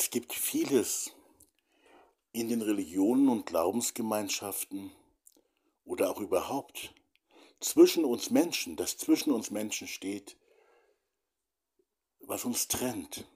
[0.00, 1.10] Es gibt vieles
[2.30, 4.92] in den Religionen und Glaubensgemeinschaften
[5.84, 6.94] oder auch überhaupt
[7.58, 10.36] zwischen uns Menschen, das zwischen uns Menschen steht,
[12.20, 13.26] was uns trennt.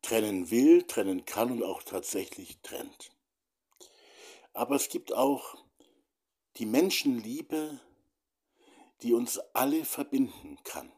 [0.00, 3.10] Trennen will, trennen kann und auch tatsächlich trennt.
[4.54, 5.54] Aber es gibt auch
[6.56, 7.78] die Menschenliebe,
[9.02, 10.90] die uns alle verbinden kann.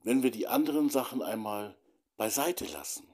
[0.00, 1.76] Wenn wir die anderen Sachen einmal
[2.16, 3.06] beiseite lassen,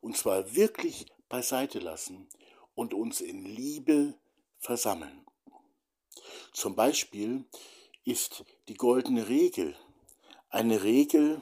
[0.00, 2.28] und zwar wirklich beiseite lassen
[2.74, 4.18] und uns in Liebe
[4.58, 5.26] versammeln.
[6.52, 7.44] Zum Beispiel
[8.04, 9.76] ist die goldene Regel
[10.50, 11.40] eine Regel,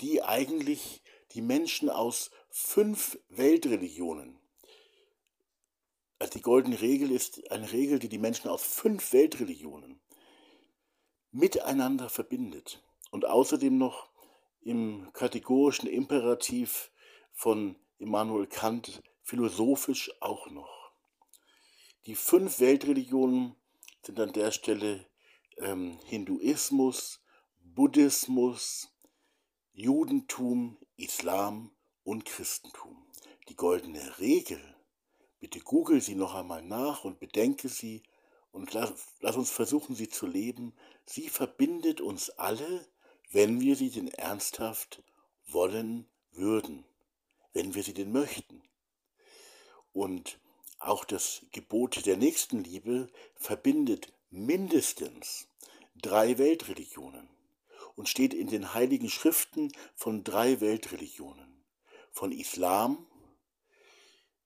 [0.00, 4.40] die eigentlich die Menschen aus fünf Weltreligionen,
[6.20, 10.00] also die goldene Regel ist eine Regel, die die Menschen aus fünf Weltreligionen
[11.32, 14.09] miteinander verbindet und außerdem noch
[14.62, 16.90] im kategorischen Imperativ
[17.32, 20.92] von Immanuel Kant philosophisch auch noch.
[22.06, 23.56] Die fünf Weltreligionen
[24.02, 25.06] sind an der Stelle
[25.58, 27.20] ähm, Hinduismus,
[27.60, 28.90] Buddhismus,
[29.72, 31.70] Judentum, Islam
[32.02, 33.06] und Christentum.
[33.48, 34.60] Die goldene Regel,
[35.38, 38.02] bitte google sie noch einmal nach und bedenke sie
[38.52, 40.74] und lass, lass uns versuchen, sie zu leben.
[41.04, 42.86] Sie verbindet uns alle
[43.30, 45.02] wenn wir sie denn ernsthaft
[45.46, 46.84] wollen würden,
[47.52, 48.62] wenn wir sie denn möchten.
[49.92, 50.38] Und
[50.78, 55.48] auch das Gebot der Nächstenliebe verbindet mindestens
[55.96, 57.28] drei Weltreligionen
[57.96, 61.64] und steht in den heiligen Schriften von drei Weltreligionen,
[62.12, 63.06] von Islam,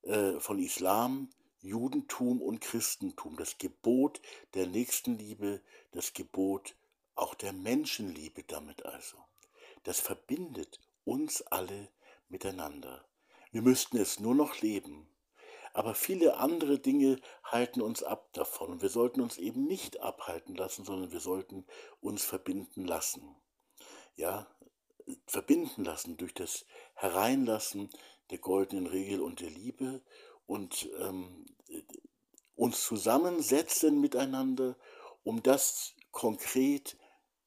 [0.01, 1.29] äh, von Islam,
[1.61, 4.21] Judentum und Christentum, das Gebot
[4.53, 6.75] der Nächstenliebe, das Gebot
[7.15, 9.17] auch der Menschenliebe damit also.
[9.83, 11.89] Das verbindet uns alle
[12.27, 13.05] miteinander.
[13.51, 15.07] Wir müssten es nur noch leben.
[15.73, 18.81] Aber viele andere Dinge halten uns ab davon.
[18.81, 21.65] Wir sollten uns eben nicht abhalten lassen, sondern wir sollten
[21.99, 23.35] uns verbinden lassen.
[24.15, 24.47] Ja,
[25.27, 27.89] verbinden lassen durch das Hereinlassen
[28.31, 30.01] der goldenen Regel und der Liebe
[30.47, 31.45] und ähm,
[32.55, 34.77] uns zusammensetzen miteinander,
[35.23, 36.97] um das konkret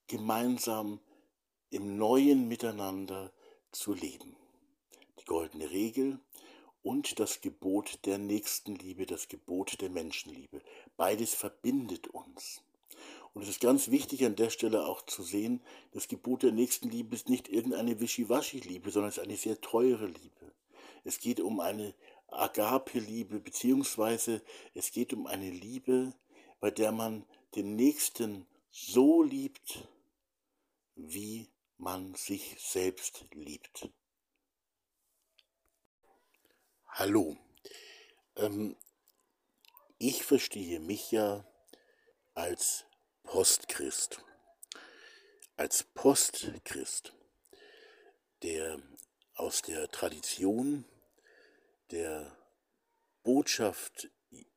[0.09, 1.01] gemeinsam
[1.71, 3.33] im neuen Miteinander
[3.73, 4.37] zu leben.
[5.21, 6.19] Die goldene Regel
[6.83, 10.63] und das Gebot der Nächstenliebe, das Gebot der Menschenliebe.
[10.97, 12.63] Beides verbindet uns.
[13.35, 15.61] Und es ist ganz wichtig an der Stelle auch zu sehen,
[15.93, 20.53] das Gebot der Nächstenliebe ist nicht irgendeine Wischiwaschi-Liebe, sondern es ist eine sehr teure Liebe.
[21.05, 21.95] Es geht um eine
[22.29, 24.43] Agape-Liebe, beziehungsweise
[24.75, 26.15] es geht um eine Liebe,
[26.61, 29.87] bei der man den Nächsten so liebt,
[30.99, 33.89] wie man sich selbst liebt.
[36.89, 37.39] Hallo.
[38.37, 38.77] Ähm,
[39.99, 41.47] ich verstehe mich ja
[42.35, 42.85] als
[43.23, 44.25] Postchrist.
[45.57, 47.15] Als Postchrist,
[48.43, 48.83] der
[49.35, 50.85] aus der Tradition
[51.93, 52.37] der
[53.23, 54.11] Botschaft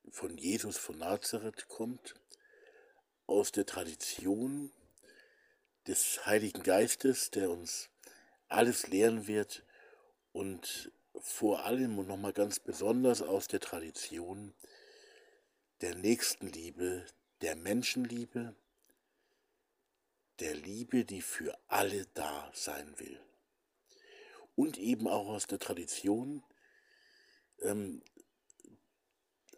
[0.10, 2.16] von Jesus von Nazareth kommt,
[3.28, 4.72] aus der Tradition
[5.88, 7.90] des Heiligen Geistes, der uns
[8.48, 9.66] alles lehren wird
[10.32, 14.54] und vor allem und nochmal ganz besonders aus der Tradition
[15.82, 17.06] der Nächstenliebe,
[17.42, 18.56] der Menschenliebe,
[20.40, 23.20] der Liebe, die für alle da sein will.
[24.56, 26.44] Und eben auch aus der Tradition
[27.62, 28.04] ähm,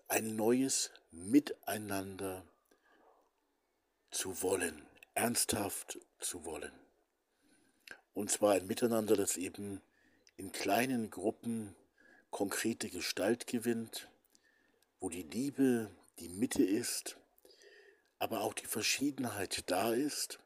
[0.07, 2.47] ein neues Miteinander
[4.11, 6.71] zu wollen, ernsthaft zu wollen.
[8.13, 9.81] Und zwar ein Miteinander, das eben
[10.37, 11.75] in kleinen Gruppen
[12.29, 14.09] konkrete Gestalt gewinnt,
[14.99, 15.89] wo die Liebe
[16.19, 17.17] die Mitte ist,
[18.19, 20.39] aber auch die Verschiedenheit da ist,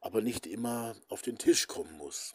[0.00, 2.34] aber nicht immer auf den Tisch kommen muss,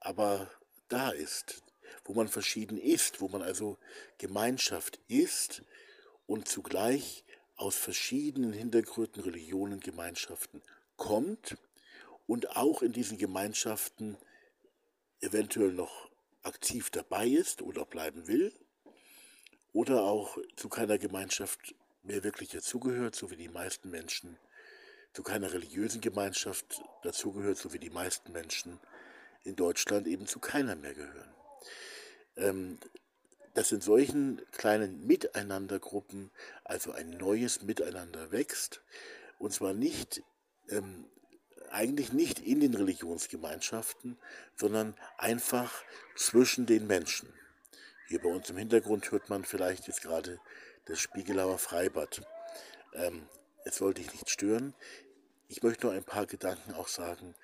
[0.00, 0.50] aber
[0.88, 1.62] da ist,
[2.04, 3.78] wo man verschieden ist, wo man also
[4.18, 5.62] Gemeinschaft ist
[6.26, 7.24] und zugleich
[7.56, 10.62] aus verschiedenen Hintergründen, Religionen, Gemeinschaften
[10.96, 11.56] kommt
[12.30, 14.16] und auch in diesen Gemeinschaften
[15.20, 16.08] eventuell noch
[16.44, 18.54] aktiv dabei ist oder bleiben will
[19.72, 21.74] oder auch zu keiner Gemeinschaft
[22.04, 24.38] mehr wirklich dazugehört, so wie die meisten Menschen
[25.12, 28.78] zu keiner religiösen Gemeinschaft dazugehört, so wie die meisten Menschen
[29.42, 31.34] in Deutschland eben zu keiner mehr gehören.
[32.36, 32.78] Ähm,
[33.54, 36.30] dass in solchen kleinen Miteinandergruppen
[36.62, 38.82] also ein neues Miteinander wächst,
[39.40, 40.22] und zwar nicht
[40.68, 41.06] ähm,
[41.70, 44.18] eigentlich nicht in den Religionsgemeinschaften,
[44.56, 45.72] sondern einfach
[46.16, 47.32] zwischen den Menschen.
[48.08, 50.40] Hier bei uns im Hintergrund hört man vielleicht jetzt gerade
[50.86, 52.22] das Spiegelauer Freibad.
[52.94, 53.28] Ähm,
[53.64, 54.74] es soll dich nicht stören.
[55.48, 57.34] Ich möchte nur ein paar Gedanken auch sagen,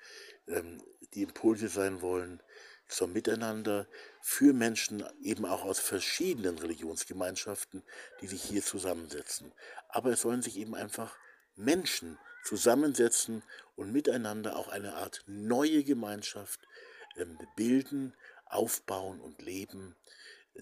[0.47, 0.81] ähm,
[1.13, 2.41] die Impulse sein wollen
[2.87, 3.87] zum Miteinander
[4.21, 7.83] für Menschen eben auch aus verschiedenen Religionsgemeinschaften,
[8.21, 9.53] die sich hier zusammensetzen.
[9.89, 11.17] Aber es sollen sich eben einfach
[11.55, 13.43] Menschen zusammensetzen
[13.77, 16.67] und miteinander auch eine Art neue Gemeinschaft
[17.15, 18.13] ähm, bilden,
[18.45, 19.95] aufbauen und leben.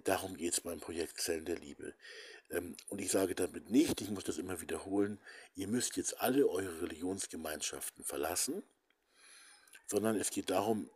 [0.03, 1.95] Darum geht es beim Projekt Zellen der Liebe.
[2.51, 5.19] Ähm, und ich sage damit nicht, ich muss das immer wiederholen,
[5.55, 8.61] ihr müsst jetzt alle eure Religionsgemeinschaften verlassen,
[9.87, 10.89] sondern es geht darum,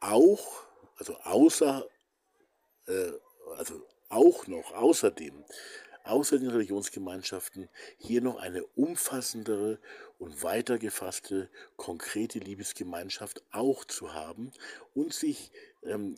[0.00, 0.64] auch,
[0.96, 1.88] also außer,
[2.86, 3.12] äh,
[3.56, 5.44] also auch noch außerdem,
[6.04, 7.68] außer den Religionsgemeinschaften
[7.98, 9.78] hier noch eine umfassendere
[10.18, 14.52] und weiter gefasste konkrete Liebesgemeinschaft auch zu haben
[14.94, 15.50] und sich
[15.82, 16.16] ähm,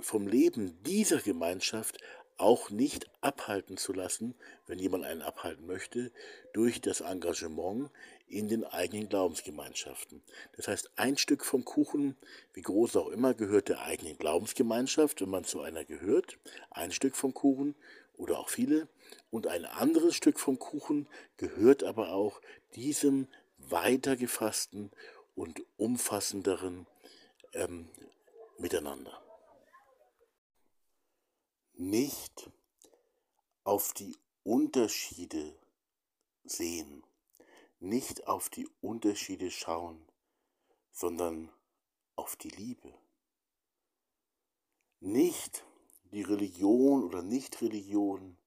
[0.00, 1.98] vom Leben dieser Gemeinschaft
[2.36, 4.34] auch nicht abhalten zu lassen,
[4.66, 6.10] wenn jemand einen abhalten möchte,
[6.52, 7.90] durch das Engagement
[8.26, 10.22] in den eigenen Glaubensgemeinschaften.
[10.56, 12.16] Das heißt, ein Stück vom Kuchen,
[12.54, 16.38] wie groß auch immer, gehört der eigenen Glaubensgemeinschaft, wenn man zu einer gehört.
[16.70, 17.76] Ein Stück vom Kuchen
[18.16, 18.88] oder auch viele.
[19.30, 22.40] Und ein anderes Stück vom Kuchen gehört aber auch
[22.74, 23.28] diesem
[23.58, 24.90] weiter gefassten
[25.34, 26.86] und umfassenderen
[27.52, 27.88] ähm,
[28.58, 29.22] Miteinander
[31.82, 32.50] nicht
[33.64, 35.58] auf die Unterschiede
[36.44, 37.04] sehen,
[37.80, 40.06] nicht auf die Unterschiede schauen,
[40.92, 41.50] sondern
[42.14, 42.94] auf die Liebe.
[45.00, 45.64] Nicht
[46.12, 48.38] die Religion oder Nichtreligion,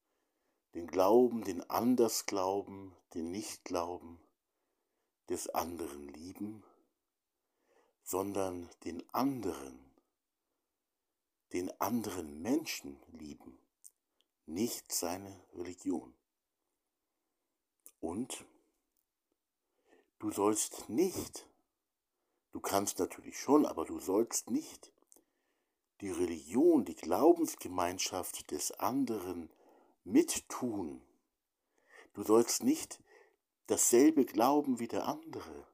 [0.74, 4.20] den Glauben, den Andersglauben, den Nichtglauben
[5.30, 6.64] des anderen lieben,
[8.04, 9.86] sondern den anderen
[11.56, 13.58] den anderen Menschen lieben,
[14.46, 16.14] nicht seine Religion.
[18.02, 18.46] Und
[20.20, 21.48] du sollst nicht,
[22.52, 24.92] du kannst natürlich schon, aber du sollst nicht
[26.02, 29.50] die Religion, die Glaubensgemeinschaft des anderen
[30.04, 31.02] mittun.
[32.14, 33.00] Du sollst nicht
[33.68, 35.68] dasselbe glauben wie der andere.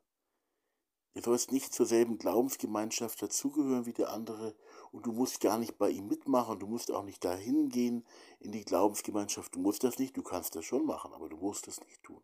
[1.13, 4.55] Du sollst nicht zur selben Glaubensgemeinschaft dazugehören wie der andere
[4.91, 8.05] und du musst gar nicht bei ihm mitmachen, du musst auch nicht dahin gehen
[8.39, 11.67] in die Glaubensgemeinschaft, du musst das nicht, du kannst das schon machen, aber du musst
[11.67, 12.23] es nicht tun.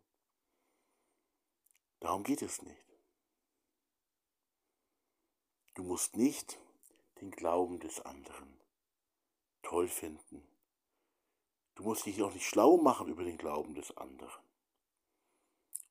[2.00, 2.86] Darum geht es nicht.
[5.74, 6.58] Du musst nicht
[7.22, 8.60] den Glauben des anderen
[9.62, 10.48] toll finden.
[11.76, 14.44] Du musst dich auch nicht schlau machen über den Glauben des anderen.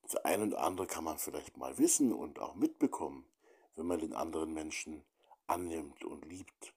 [0.02, 3.26] Das eine und andere kann man vielleicht mal wissen und auch mitbekommen,
[3.74, 5.04] wenn man den anderen Menschen
[5.46, 6.74] annimmt und liebt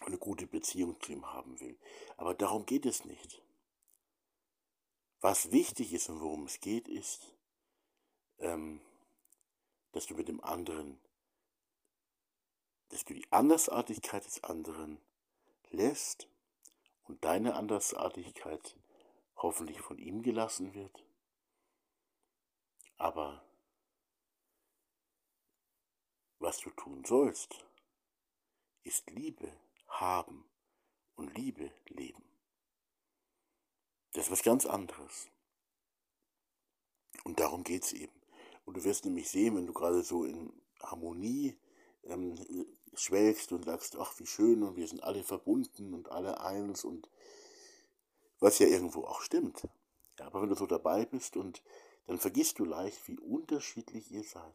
[0.00, 1.78] und eine gute Beziehung zu ihm haben will.
[2.16, 3.42] Aber darum geht es nicht.
[5.20, 7.34] Was wichtig ist und worum es geht, ist,
[8.38, 8.80] ähm,
[9.92, 11.00] dass du mit dem anderen,
[12.88, 14.98] dass du die Andersartigkeit des anderen
[15.70, 16.28] lässt
[17.04, 18.76] und deine Andersartigkeit
[19.36, 21.04] hoffentlich von ihm gelassen wird.
[22.96, 23.44] Aber
[26.38, 27.64] was du tun sollst,
[28.82, 29.50] ist Liebe
[29.88, 30.44] haben
[31.16, 32.22] und Liebe leben.
[34.12, 35.28] Das ist was ganz anderes.
[37.24, 38.12] Und darum geht es eben.
[38.64, 41.58] Und du wirst nämlich sehen, wenn du gerade so in Harmonie
[42.06, 42.34] ähm,
[42.94, 47.08] schwelgst und sagst, ach wie schön und wir sind alle verbunden und alle eins und
[48.40, 49.68] was ja irgendwo auch stimmt.
[50.20, 51.62] Aber wenn du so dabei bist und
[52.06, 54.54] dann vergisst du leicht, wie unterschiedlich ihr seid.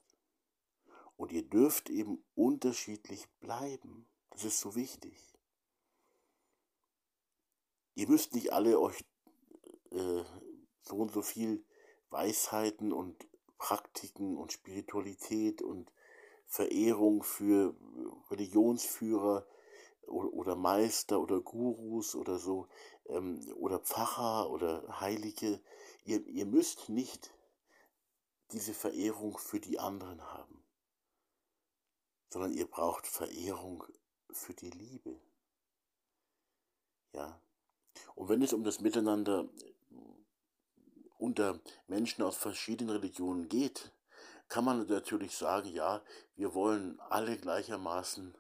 [1.17, 4.07] Und ihr dürft eben unterschiedlich bleiben.
[4.29, 5.33] Das ist so wichtig.
[7.95, 9.03] Ihr müsst nicht alle euch
[9.91, 10.23] äh,
[10.83, 11.65] so und so viel
[12.09, 13.27] Weisheiten und
[13.57, 15.91] Praktiken und Spiritualität und
[16.49, 17.73] Verehrung für
[18.29, 19.47] Religionsführer
[20.05, 22.67] oder, oder Meister oder Gurus oder so
[23.07, 25.61] ähm, oder Pfarrer oder Heilige.
[26.03, 27.31] Ihr, ihr müsst nicht
[28.51, 30.59] diese Verehrung für die anderen haben
[32.29, 33.83] sondern ihr braucht Verehrung
[34.31, 35.19] für die Liebe.
[37.13, 37.41] Ja.
[38.15, 39.49] Und wenn es um das Miteinander
[41.17, 43.91] unter Menschen aus verschiedenen Religionen geht,
[44.49, 46.03] kann man natürlich sagen, ja,
[46.35, 48.35] wir wollen alle gleichermaßen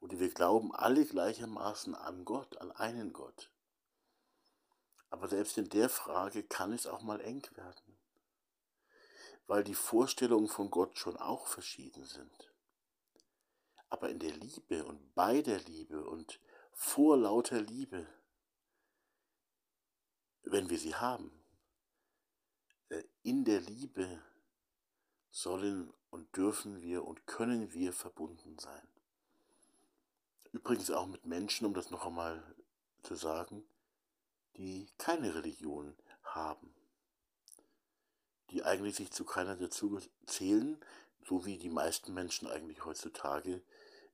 [0.00, 3.50] oder wir glauben alle gleichermaßen an Gott, an einen Gott.
[5.10, 7.96] Aber selbst in der Frage kann es auch mal eng werden.
[9.46, 12.52] weil die Vorstellungen von Gott schon auch verschieden sind.
[13.88, 16.40] Aber in der Liebe und bei der Liebe und
[16.72, 18.06] vor lauter Liebe,
[20.42, 21.44] wenn wir sie haben,
[22.88, 24.22] äh, in der Liebe
[25.34, 28.86] sollen und dürfen wir und können wir verbunden sein.
[30.52, 32.40] Übrigens auch mit Menschen, um das noch einmal
[33.02, 33.64] zu sagen,
[34.56, 36.72] die keine Religion haben,
[38.50, 40.78] die eigentlich sich zu keiner dazu zählen,
[41.26, 43.60] so wie die meisten Menschen eigentlich heutzutage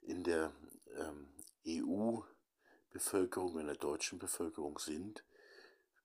[0.00, 0.54] in der
[0.96, 1.28] ähm,
[1.66, 5.22] EU-Bevölkerung, in der deutschen Bevölkerung sind.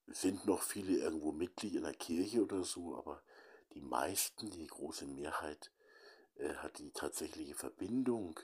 [0.08, 3.24] Sind noch viele irgendwo Mitglied in der Kirche oder so, aber
[3.76, 5.72] die meisten, die große Mehrheit,
[6.38, 8.40] äh, hat die tatsächliche Verbindung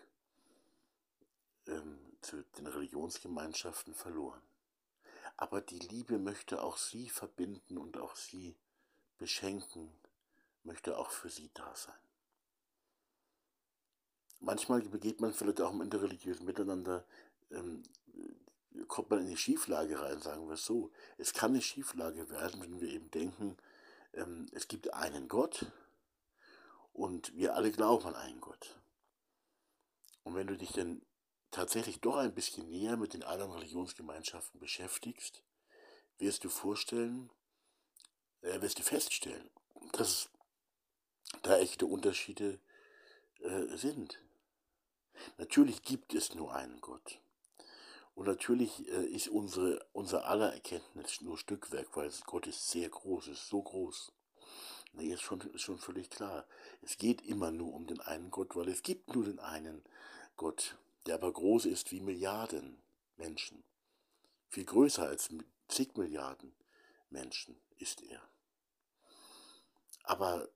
[1.68, 4.42] ähm, zu den Religionsgemeinschaften verloren.
[5.38, 8.56] Aber die Liebe möchte auch sie verbinden und auch sie
[9.18, 9.92] beschenken,
[10.64, 11.96] möchte auch für sie da sein.
[14.40, 17.06] Manchmal begeht man vielleicht auch im interreligiösen Miteinander,
[17.52, 17.84] ähm,
[18.88, 20.92] kommt man in die Schieflage rein, sagen wir es so.
[21.18, 23.58] Es kann eine Schieflage werden, wenn wir eben denken,
[24.14, 25.66] ähm, es gibt einen Gott
[26.94, 28.80] und wir alle glauben an einen Gott.
[30.24, 31.02] Und wenn du dich dann
[31.50, 35.44] tatsächlich doch ein bisschen näher mit den anderen Religionsgemeinschaften beschäftigst,
[36.18, 37.30] wirst du vorstellen,
[38.42, 39.50] äh, wirst du feststellen,
[39.94, 40.30] dass
[41.44, 42.60] da echte Unterschiede
[43.40, 44.22] äh, sind.
[45.38, 47.21] Natürlich gibt es nur einen Gott.
[48.22, 53.30] Und natürlich äh, ist unsere, unser aller Erkenntnis nur Stückwerk, weil Gott ist sehr groß,
[53.30, 54.12] ist so groß.
[54.94, 56.46] Nee, ist schon, ist schon völlig klar.
[56.84, 59.84] Es geht immer nur um den einen Gott, weil es gibt nur den einen
[60.38, 62.80] Gott der aber groß ist wie Milliarden
[63.18, 63.64] Menschen.
[64.50, 65.30] Viel größer als
[65.68, 66.54] zig Milliarden
[67.10, 68.22] Menschen ist er.
[70.04, 70.48] Aber,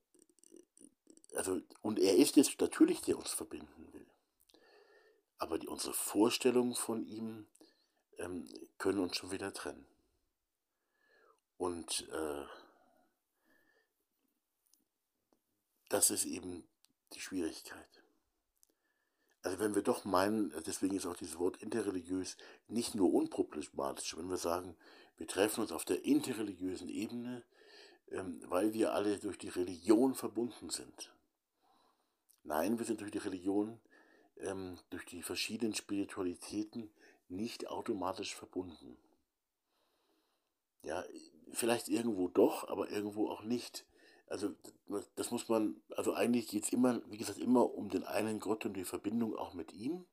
[1.34, 4.05] also, und er ist jetzt natürlich, der uns verbinden will.
[5.39, 7.48] Aber die, unsere Vorstellungen von ihm
[8.19, 9.86] ähm, können uns schon wieder trennen.
[11.57, 12.45] Und äh,
[15.89, 16.67] das ist eben
[17.13, 18.03] die Schwierigkeit.
[19.41, 22.36] Also wenn wir doch meinen, deswegen ist auch dieses Wort interreligiös
[22.67, 24.75] nicht nur unproblematisch, wenn wir sagen,
[25.17, 27.43] wir treffen uns auf der interreligiösen Ebene,
[28.10, 31.13] ähm, weil wir alle durch die Religion verbunden sind.
[32.43, 33.79] Nein, wir sind durch die Religion,
[34.38, 36.91] ähm, durch die verschiedenen Spiritualitäten
[37.27, 38.98] nicht automatisch verbunden.
[40.84, 41.03] Ja,
[41.51, 43.86] vielleicht irgendwo doch, aber irgendwo auch nicht.
[44.27, 44.55] Also
[45.15, 48.65] das muss man, also eigentlich geht es immer, wie gesagt, immer um den einen Gott
[48.65, 50.05] und die Verbindung auch mit ihm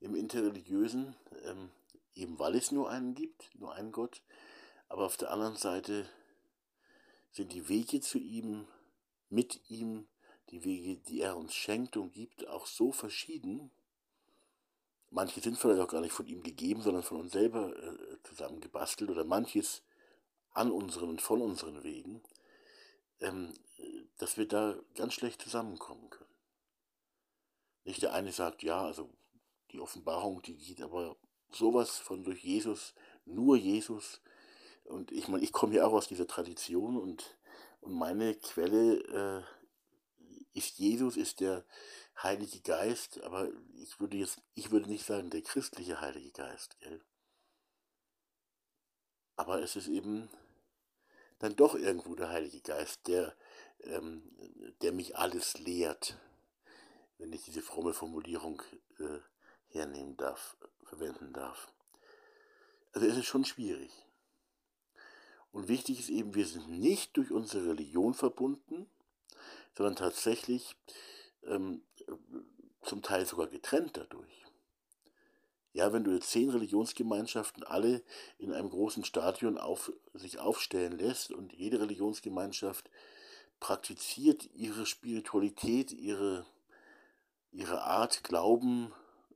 [0.00, 1.70] im Interreligiösen, ähm,
[2.14, 4.22] eben weil es nur einen gibt, nur einen Gott.
[4.88, 6.08] Aber auf der anderen Seite
[7.30, 8.66] sind die Wege zu ihm,
[9.30, 10.06] mit ihm,
[10.50, 13.70] die Wege, die er uns schenkt und gibt, auch so verschieden.
[15.14, 18.60] Manche sind vielleicht auch gar nicht von ihm gegeben, sondern von uns selber äh, zusammen
[18.60, 19.82] gebastelt oder manches
[20.50, 22.22] an unseren und von unseren Wegen
[23.20, 23.52] ähm,
[24.18, 26.30] dass wir da ganz schlecht zusammenkommen können.
[27.84, 29.10] Nicht der eine sagt, ja, also
[29.72, 31.16] die Offenbarung, die geht aber
[31.50, 32.94] sowas von durch Jesus,
[33.24, 34.20] nur Jesus.
[34.84, 37.38] Und ich meine, ich komme ja auch aus dieser Tradition und,
[37.80, 39.44] und meine Quelle
[40.54, 41.64] äh, ist Jesus, ist der
[42.22, 47.00] Heilige Geist, aber ich würde jetzt, ich würde nicht sagen, der christliche Heilige Geist, gell?
[49.36, 50.28] Aber es ist eben
[51.40, 53.34] dann doch irgendwo der Heilige Geist, der,
[53.80, 54.22] ähm,
[54.80, 56.16] der mich alles lehrt,
[57.18, 58.62] wenn ich diese fromme Formulierung
[58.98, 59.18] äh,
[59.68, 61.72] hernehmen darf, verwenden darf.
[62.92, 63.90] Also es ist schon schwierig.
[65.50, 68.88] Und wichtig ist eben, wir sind nicht durch unsere Religion verbunden,
[69.76, 70.76] sondern tatsächlich
[71.42, 71.82] ähm,
[72.82, 74.44] zum Teil sogar getrennt dadurch.
[75.72, 78.02] Ja, wenn du jetzt zehn Religionsgemeinschaften alle
[78.38, 82.88] in einem großen Stadion auf, sich aufstellen lässt und jede Religionsgemeinschaft
[83.58, 86.46] praktiziert ihre Spiritualität, ihre,
[87.50, 88.92] ihre Art Glauben,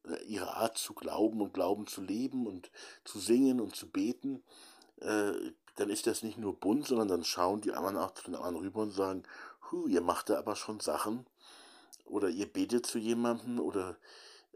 [0.07, 2.71] äh, ihre Art zu glauben und Glauben zu leben und
[3.05, 4.45] zu singen und zu beten,
[5.01, 5.33] äh,
[5.75, 8.57] dann ist das nicht nur bunt, sondern dann schauen die anderen auch zu den anderen
[8.57, 9.25] rüber und sagen,
[9.71, 11.27] hu, ihr macht da aber schon Sachen
[12.09, 13.97] oder ihr betet zu jemandem oder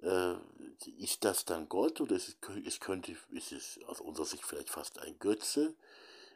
[0.02, 0.34] äh,
[0.98, 4.70] ist das dann Gott oder ist es, es könnte, ist es aus unserer Sicht vielleicht
[4.70, 5.74] fast ein Götze,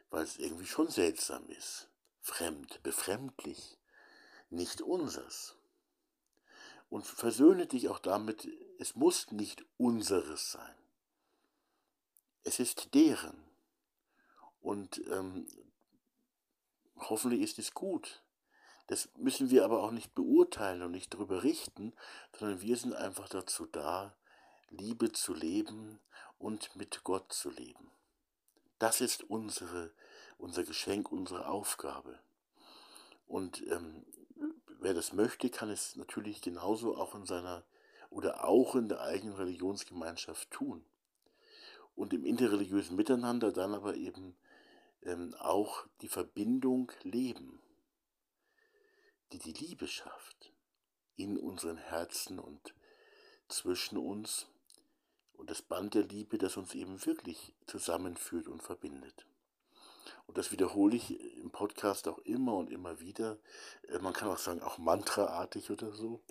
[0.09, 1.89] weil es irgendwie schon seltsam ist,
[2.21, 3.77] fremd, befremdlich,
[4.49, 5.55] nicht unsers.
[6.89, 8.47] Und versöhne dich auch damit,
[8.79, 10.75] es muss nicht unseres sein.
[12.43, 13.43] Es ist deren.
[14.61, 15.47] Und ähm,
[16.95, 18.23] hoffentlich ist es gut,
[18.87, 21.93] Das müssen wir aber auch nicht beurteilen und nicht darüber richten,
[22.37, 24.15] sondern wir sind einfach dazu da,
[24.69, 25.99] Liebe zu leben
[26.39, 27.91] und mit Gott zu leben.
[28.79, 29.91] Das ist unsere,
[30.37, 32.19] unser Geschenk, unsere Aufgabe.
[33.27, 34.05] Und ähm,
[34.79, 37.63] wer das möchte, kann es natürlich genauso auch in seiner
[38.09, 40.85] oder auch in der eigenen Religionsgemeinschaft tun.
[41.95, 44.37] Und im interreligiösen Miteinander dann aber eben
[45.03, 47.59] ähm, auch die Verbindung leben,
[49.31, 50.51] die die Liebe schafft
[51.15, 52.73] in unseren Herzen und
[53.47, 54.47] zwischen uns
[55.33, 59.25] und das Band der Liebe, das uns eben wirklich zusammenführt und verbindet.
[60.25, 63.37] Und das wiederhole ich im Podcast auch immer und immer wieder.
[63.87, 66.21] Äh, man kann auch sagen, auch mantraartig oder so.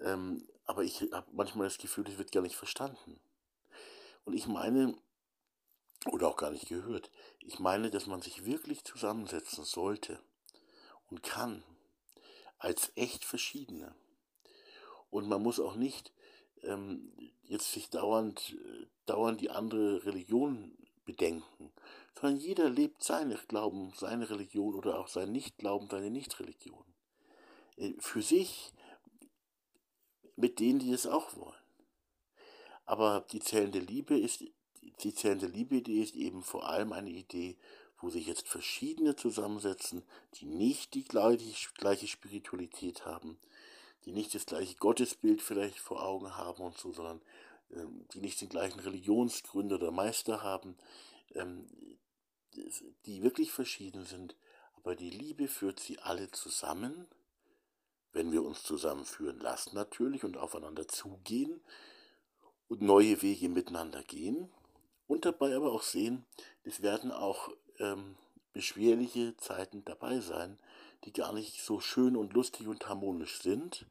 [0.00, 3.20] Ähm, aber ich habe manchmal das Gefühl, es wird gar nicht verstanden.
[4.24, 4.96] Und ich meine,
[6.10, 10.20] oder auch gar nicht gehört, ich meine, dass man sich wirklich zusammensetzen sollte
[11.08, 11.64] und kann
[12.58, 13.94] als echt verschiedene.
[15.10, 16.12] Und man muss auch nicht
[16.62, 17.12] ähm,
[17.44, 21.72] jetzt sich dauernd, äh, dauernd die andere Religion bedenken,
[22.18, 26.84] sondern jeder lebt seine Glauben, seine Religion oder auch sein Nichtglauben, seine Nichtreligion.
[27.76, 28.72] Äh, für sich,
[30.34, 31.54] mit denen, die es auch wollen.
[32.84, 34.44] Aber die zählende Liebe ist,
[35.02, 37.56] die zählende Liebe-Idee ist eben vor allem eine Idee,
[38.00, 40.02] wo sich jetzt verschiedene zusammensetzen,
[40.34, 43.38] die nicht die gleiche, Spiritualität haben,
[44.04, 47.22] die nicht das gleiche Gottesbild vielleicht vor Augen haben und so, sondern
[47.70, 50.76] ähm, die nicht den gleichen Religionsgründer oder Meister haben,
[51.34, 51.66] ähm,
[53.04, 54.36] die wirklich verschieden sind,
[54.76, 57.08] aber die Liebe führt sie alle zusammen,
[58.12, 61.60] wenn wir uns zusammenführen lassen natürlich und aufeinander zugehen
[62.68, 64.50] und neue Wege miteinander gehen
[65.06, 66.24] und dabei aber auch sehen,
[66.62, 67.50] es werden auch
[67.80, 68.16] ähm,
[68.52, 70.58] beschwerliche Zeiten dabei sein,
[71.04, 73.86] die gar nicht so schön und lustig und harmonisch sind,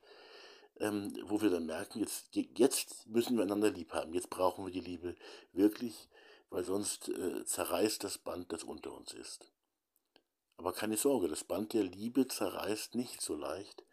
[0.80, 4.74] ähm, wo wir dann merken, jetzt, jetzt müssen wir einander lieb haben, jetzt brauchen wir
[4.74, 5.15] die Liebe
[5.54, 6.10] wirklich,
[6.50, 9.51] weil sonst äh, zerreißt das Band, das unter uns ist.
[10.57, 13.83] Aber keine Sorge, das Band der Liebe zerreißt nicht so leicht,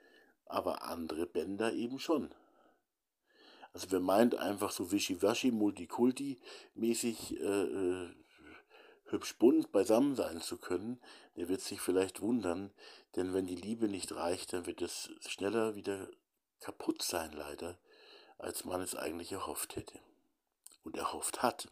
[0.46, 2.34] aber andere Bänder eben schon.
[3.72, 8.10] Also wer meint einfach so wischiwaschi, multikulti-mäßig äh, äh,
[9.12, 11.00] hübsch bunt beisammen sein zu können,
[11.36, 12.72] der wird sich vielleicht wundern,
[13.14, 16.10] denn wenn die Liebe nicht reicht, dann wird es schneller wieder
[16.60, 17.78] kaputt sein, leider,
[18.38, 20.00] als man es eigentlich erhofft hätte
[20.82, 21.70] und erhofft hat.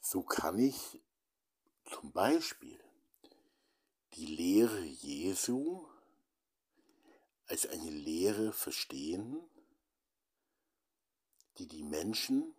[0.00, 1.00] So kann ich
[1.86, 2.78] zum Beispiel
[4.14, 5.86] die Lehre Jesu
[7.46, 9.40] als eine Lehre verstehen,
[11.58, 12.55] die die Menschen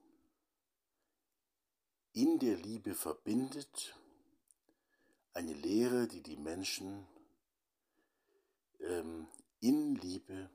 [2.17, 3.95] in der Liebe verbindet,
[5.33, 7.07] eine Lehre, die die Menschen
[8.79, 9.27] ähm,
[9.59, 10.49] in Liebe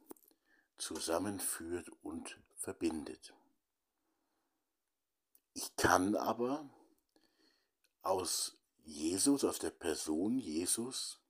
[0.77, 3.33] zusammenführt und verbindet.
[5.55, 6.68] Ich kann aber
[8.01, 11.20] aus Jesus, aus der Person Jesus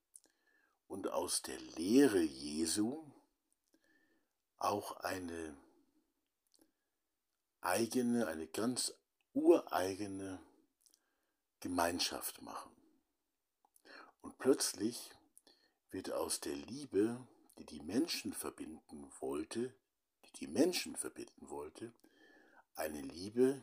[0.89, 3.05] und aus der Lehre Jesu
[4.57, 5.55] auch eine
[7.61, 8.95] eigene, eine ganz
[9.35, 10.41] ureigene
[11.61, 12.71] Gemeinschaft machen.
[14.21, 15.11] Und plötzlich
[15.91, 17.27] wird aus der Liebe
[17.59, 19.75] die die Menschen verbinden wollte,
[20.25, 21.93] die die Menschen verbinden wollte,
[22.75, 23.63] eine Liebe,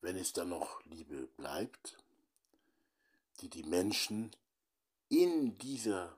[0.00, 1.98] wenn es dann noch Liebe bleibt,
[3.40, 4.30] die die Menschen
[5.08, 6.16] in dieser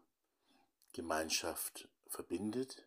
[0.92, 2.84] Gemeinschaft verbindet,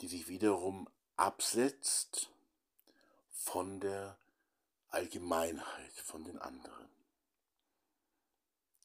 [0.00, 2.30] die sich wiederum absetzt
[3.30, 4.18] von der
[4.88, 6.88] Allgemeinheit, von den anderen.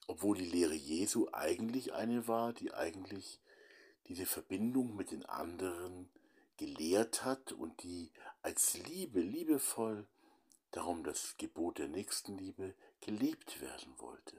[0.07, 3.39] Obwohl die Lehre Jesu eigentlich eine war, die eigentlich
[4.07, 6.09] diese Verbindung mit den anderen
[6.57, 8.11] gelehrt hat und die
[8.41, 10.07] als Liebe, liebevoll,
[10.71, 14.37] darum das Gebot der Nächstenliebe, gelebt werden wollte.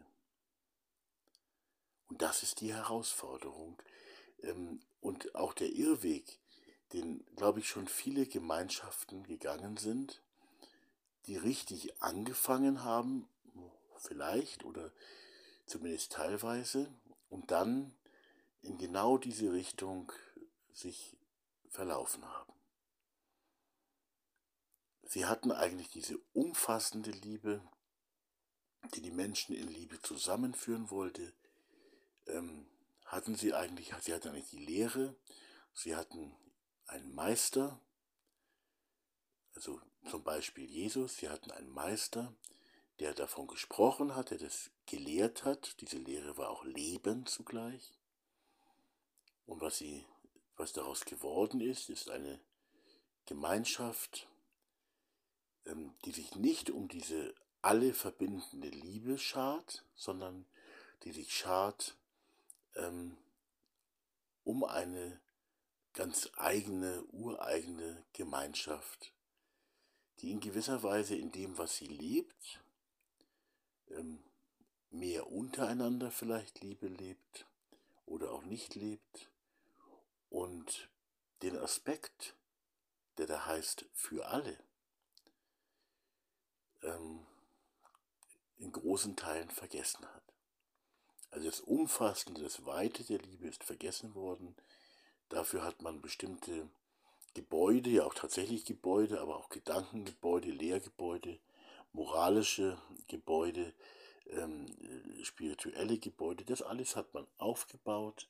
[2.09, 3.81] Und das ist die Herausforderung
[4.43, 6.39] ähm, und auch der Irrweg,
[6.93, 10.23] den, glaube ich, schon viele Gemeinschaften gegangen sind,
[11.27, 13.29] die richtig angefangen haben,
[13.99, 14.93] vielleicht oder
[15.67, 16.93] zumindest teilweise,
[17.29, 17.95] und dann
[18.61, 20.13] in genau diese Richtung
[20.73, 21.17] sich
[21.69, 22.53] verlaufen haben.
[25.05, 27.63] Sie hatten eigentlich diese umfassende Liebe,
[28.95, 31.33] die die Menschen in Liebe zusammenführen wollte,
[32.27, 32.67] ähm,
[33.05, 35.15] hatten sie eigentlich, sie hatten eigentlich die Lehre,
[35.75, 36.35] sie hatten
[36.87, 37.81] einen Meister,
[39.55, 42.35] also zum Beispiel Jesus, sie hatten einen Meister,
[42.99, 45.81] der davon gesprochen hat, der das gelehrt hat.
[45.81, 47.93] Diese Lehre war auch Leben zugleich.
[49.47, 50.05] Und was, sie,
[50.57, 52.41] was daraus geworden ist, ist eine
[53.27, 54.29] Gemeinschaft,
[55.67, 60.47] ähm, die sich nicht um diese alle verbindende Liebe schart, sondern
[61.05, 61.97] die sich schart
[62.75, 63.17] ähm,
[64.45, 65.21] um eine
[65.93, 69.13] ganz eigene, ureigene Gemeinschaft,
[70.23, 72.63] die in gewisser Weise in dem, was sie lebt,
[73.91, 74.23] ähm,
[74.91, 77.47] mehr untereinander vielleicht Liebe lebt
[78.07, 79.31] oder auch nicht lebt
[80.31, 80.91] und
[81.43, 82.37] den Aspekt,
[83.19, 84.59] der da heißt für alle,
[86.83, 87.27] ähm,
[88.59, 90.23] in großen Teilen vergessen hat.
[91.31, 94.55] Also das Umfassende, das Weite der Liebe ist vergessen worden.
[95.31, 96.71] Dafür hat man bestimmte
[97.35, 101.39] Gebäude, ja auch tatsächlich Gebäude, aber auch Gedankengebäude, Lehrgebäude,
[101.93, 103.73] moralische Gebäude,
[104.27, 104.67] ähm,
[105.23, 108.29] spirituelle Gebäude, das alles hat man aufgebaut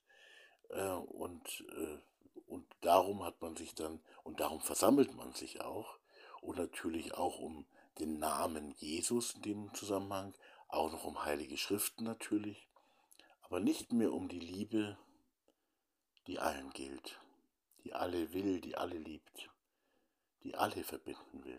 [0.70, 1.98] äh, und, äh,
[2.46, 5.98] und darum hat man sich dann, und darum versammelt man sich auch
[6.40, 7.66] und natürlich auch um
[7.98, 10.34] den Namen Jesus in dem Zusammenhang,
[10.68, 12.68] auch noch um heilige Schriften natürlich,
[13.42, 14.96] aber nicht mehr um die Liebe,
[16.26, 17.20] die allen gilt,
[17.84, 19.50] die alle will, die alle liebt,
[20.42, 21.58] die alle verbinden will,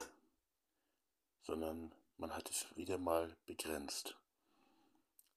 [1.42, 4.18] sondern man hat es wieder mal begrenzt,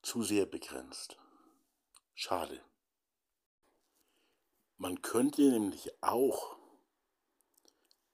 [0.03, 1.19] zu sehr begrenzt.
[2.15, 2.63] Schade.
[4.79, 6.57] Man könnte nämlich auch,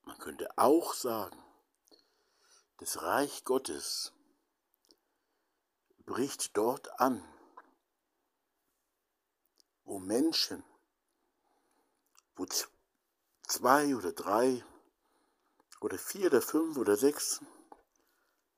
[0.04, 1.38] man könnte auch sagen,
[2.78, 4.12] das Reich Gottes
[6.04, 7.22] bricht dort an,
[9.84, 10.64] wo Menschen,
[12.42, 12.46] wo
[13.46, 14.64] zwei oder drei
[15.80, 17.40] oder vier oder fünf oder sechs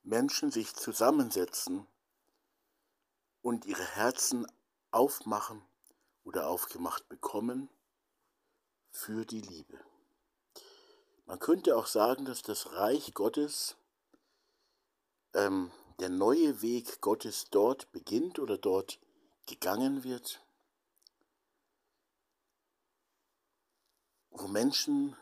[0.02, 1.86] Menschen sich zusammensetzen
[3.42, 4.46] und ihre Herzen
[4.90, 5.62] aufmachen
[6.24, 7.68] oder aufgemacht bekommen
[8.90, 9.78] für die Liebe.
[11.26, 13.76] Man könnte auch sagen, dass das Reich Gottes
[15.34, 15.70] ähm,
[16.00, 18.98] der neue Weg Gottes dort beginnt oder dort
[19.46, 20.43] gegangen wird,
[24.34, 25.16] wo Menschen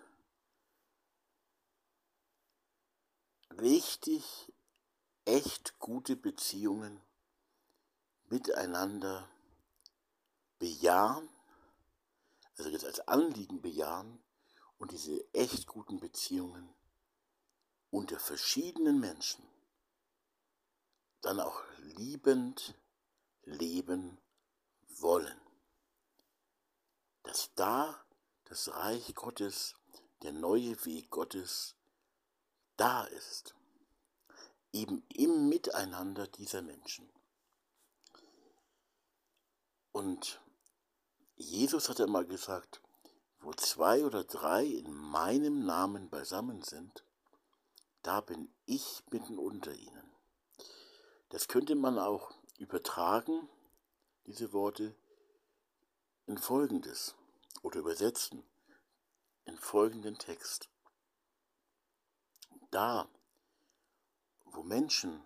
[3.58, 4.50] richtig,
[5.26, 7.00] echt gute Beziehungen
[8.30, 9.28] miteinander
[10.58, 11.28] bejahen,
[12.56, 14.22] also jetzt als Anliegen bejahen
[14.78, 16.74] und diese echt guten Beziehungen
[17.90, 19.46] unter verschiedenen Menschen
[21.20, 22.74] dann auch liebend
[23.44, 24.18] leben
[24.88, 25.40] wollen.
[27.22, 28.01] Dass da
[28.52, 29.76] das Reich Gottes,
[30.20, 31.74] der neue Weg Gottes
[32.76, 33.54] da ist.
[34.74, 37.10] Eben im Miteinander dieser Menschen.
[39.90, 40.42] Und
[41.34, 42.82] Jesus hat einmal gesagt,
[43.40, 47.06] wo zwei oder drei in meinem Namen beisammen sind,
[48.02, 50.14] da bin ich mitten unter ihnen.
[51.30, 53.48] Das könnte man auch übertragen,
[54.26, 54.94] diese Worte,
[56.26, 57.14] in Folgendes
[57.62, 58.44] oder übersetzen,
[59.44, 60.68] in folgenden Text.
[62.70, 63.08] Da,
[64.44, 65.24] wo Menschen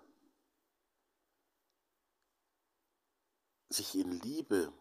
[3.69, 4.73] sich in Liebe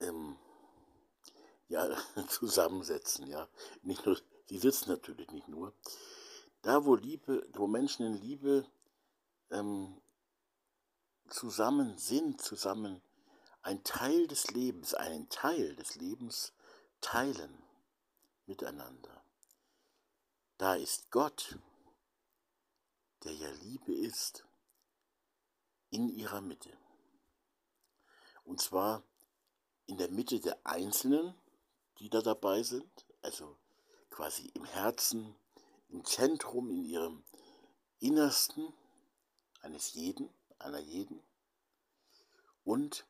[0.00, 0.38] ähm,
[1.68, 1.96] ja,
[2.28, 3.48] zusammensetzen, ja,
[3.82, 5.74] nicht nur, sie sitzen natürlich nicht nur,
[6.62, 8.66] da wo Liebe, wo Menschen in Liebe
[9.50, 10.00] ähm,
[11.28, 13.02] zusammen sind, zusammen
[13.62, 16.52] ein Teil des Lebens, einen Teil des Lebens
[17.00, 17.62] teilen
[18.46, 19.24] miteinander.
[20.58, 21.58] Da ist Gott,
[23.24, 24.44] der ja Liebe ist,
[25.90, 26.76] in ihrer Mitte.
[28.44, 29.02] Und zwar
[29.86, 31.34] in der Mitte der Einzelnen,
[31.98, 33.58] die da dabei sind, also
[34.10, 35.34] quasi im Herzen,
[35.88, 37.24] im Zentrum, in ihrem
[37.98, 38.72] Innersten,
[39.60, 41.22] eines jeden, einer jeden
[42.64, 43.06] und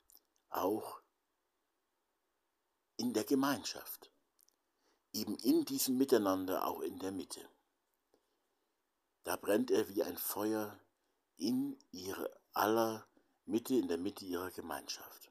[0.51, 1.01] auch
[2.97, 4.11] in der Gemeinschaft,
[5.13, 7.49] eben in diesem Miteinander, auch in der Mitte.
[9.25, 10.79] Da brennt er wie ein Feuer
[11.37, 13.07] in ihre aller
[13.47, 15.31] Mitte, in der Mitte ihrer Gemeinschaft.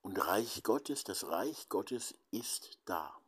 [0.00, 3.18] Und Reich Gottes, das Reich Gottes ist da.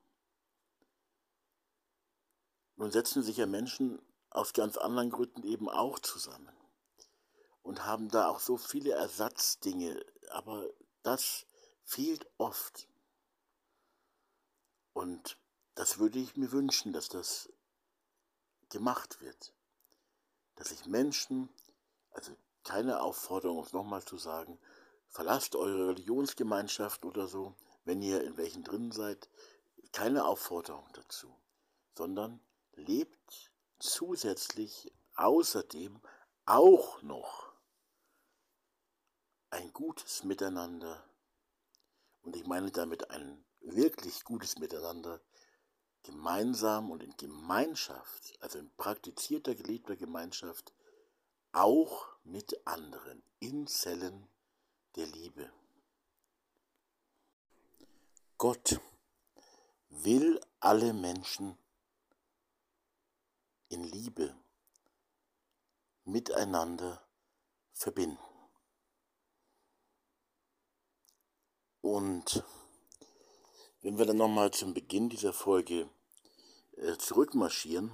[2.76, 6.54] Nun setzen sich ja Menschen aus ganz anderen Gründen eben auch zusammen
[7.66, 10.00] und haben da auch so viele Ersatzdinge,
[10.30, 10.70] aber
[11.02, 11.46] das
[11.82, 12.86] fehlt oft.
[14.92, 15.36] Und
[15.74, 17.52] das würde ich mir wünschen, dass das
[18.68, 19.52] gemacht wird.
[20.54, 21.50] dass sich Menschen,
[22.12, 22.32] also
[22.64, 24.58] keine Aufforderung, um es nochmal zu sagen,
[25.08, 29.28] verlasst eure Religionsgemeinschaft oder so, wenn ihr in welchen drin seid,
[29.92, 31.34] keine Aufforderung dazu,
[31.94, 32.40] sondern
[32.72, 36.00] lebt zusätzlich außerdem
[36.46, 37.45] auch noch
[39.56, 41.02] ein gutes Miteinander.
[42.22, 45.20] Und ich meine damit ein wirklich gutes Miteinander,
[46.02, 50.74] gemeinsam und in Gemeinschaft, also in praktizierter, gelebter Gemeinschaft,
[51.52, 54.28] auch mit anderen, in Zellen
[54.94, 55.50] der Liebe.
[58.36, 58.78] Gott
[59.88, 61.56] will alle Menschen
[63.70, 64.36] in Liebe
[66.04, 67.02] miteinander
[67.72, 68.35] verbinden.
[71.86, 72.42] Und
[73.82, 75.88] wenn wir dann nochmal zum Beginn dieser Folge
[76.78, 77.92] äh, zurückmarschieren,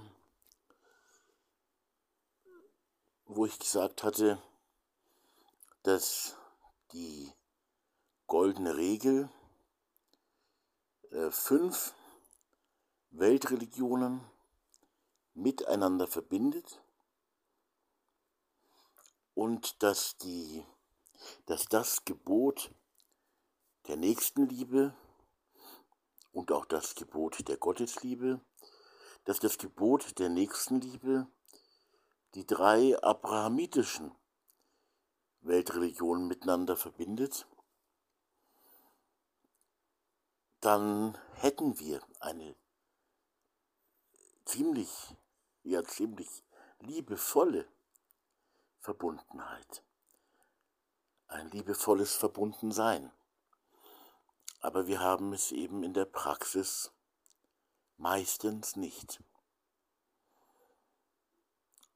[3.27, 4.41] wo ich gesagt hatte,
[5.83, 6.35] dass
[6.91, 7.31] die
[8.25, 9.29] goldene Regel
[11.11, 11.93] äh, fünf
[13.11, 14.21] Weltreligionen
[15.35, 16.81] miteinander verbindet
[19.35, 20.65] und dass, die,
[21.45, 22.71] dass das Gebot
[23.87, 24.95] der Nächstenliebe
[26.31, 28.41] und auch das Gebot der Gottesliebe,
[29.25, 31.27] dass das Gebot der Nächstenliebe
[32.35, 34.11] die drei abrahamitischen
[35.41, 37.47] Weltreligionen miteinander verbindet,
[40.61, 42.55] dann hätten wir eine
[44.45, 45.15] ziemlich,
[45.63, 46.43] ja ziemlich
[46.79, 47.67] liebevolle
[48.79, 49.83] Verbundenheit.
[51.27, 53.11] Ein liebevolles Verbundensein.
[54.63, 56.93] Aber wir haben es eben in der Praxis
[57.97, 59.21] meistens nicht.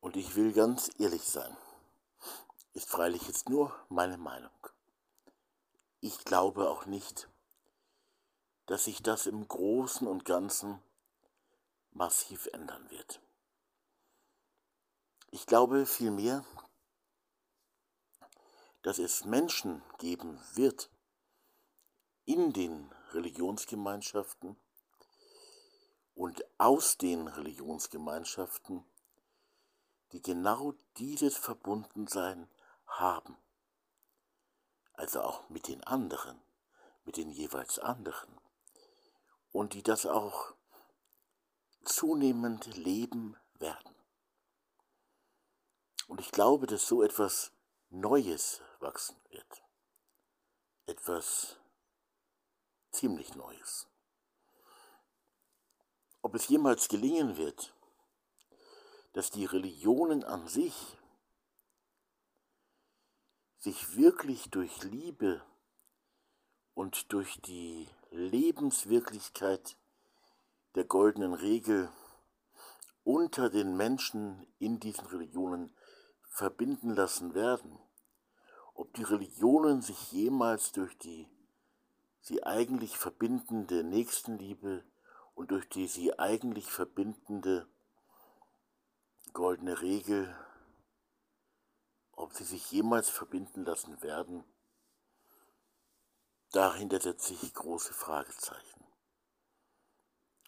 [0.01, 1.56] Und ich will ganz ehrlich sein,
[2.73, 4.51] ist freilich jetzt nur meine Meinung.
[6.01, 7.30] Ich glaube auch nicht,
[8.65, 10.84] dass sich das im Großen und Ganzen
[11.91, 13.21] massiv ändern wird.
[15.32, 16.43] Ich glaube vielmehr,
[18.82, 20.89] dass es Menschen geben wird
[22.27, 24.57] in den Religionsgemeinschaften
[26.13, 28.83] und aus den Religionsgemeinschaften,
[30.11, 32.49] die genau dieses Verbundensein
[32.85, 33.37] haben.
[34.93, 36.37] Also auch mit den anderen,
[37.05, 38.37] mit den jeweils anderen.
[39.53, 40.53] Und die das auch
[41.85, 43.95] zunehmend leben werden.
[46.07, 47.53] Und ich glaube, dass so etwas
[47.89, 49.63] Neues wachsen wird.
[50.87, 51.57] Etwas
[52.97, 53.88] ziemlich Neues.
[56.23, 57.73] Ob es jemals gelingen wird,
[59.13, 60.97] dass die Religionen an sich
[63.60, 65.43] sich wirklich durch Liebe
[66.73, 69.77] und durch die Lebenswirklichkeit
[70.75, 71.91] der goldenen Regel
[73.03, 75.75] unter den Menschen in diesen Religionen
[76.29, 77.79] verbinden lassen werden,
[78.73, 81.27] ob die Religionen sich jemals durch die
[82.27, 84.83] sie eigentlich verbindende Nächstenliebe
[85.33, 87.69] und durch die sie eigentlich verbindende
[89.31, 90.35] goldene Regel,
[92.11, 94.43] ob sie sich jemals verbinden lassen werden,
[96.51, 98.83] dahinter setze ich große Fragezeichen.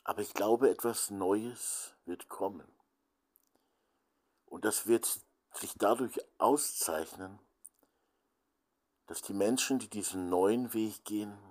[0.04, 2.68] Aber ich glaube, etwas Neues wird kommen.
[4.48, 5.22] Und das wird
[5.54, 7.40] sich dadurch auszeichnen,
[9.08, 11.49] dass die Menschen, die diesen neuen Weg gehen,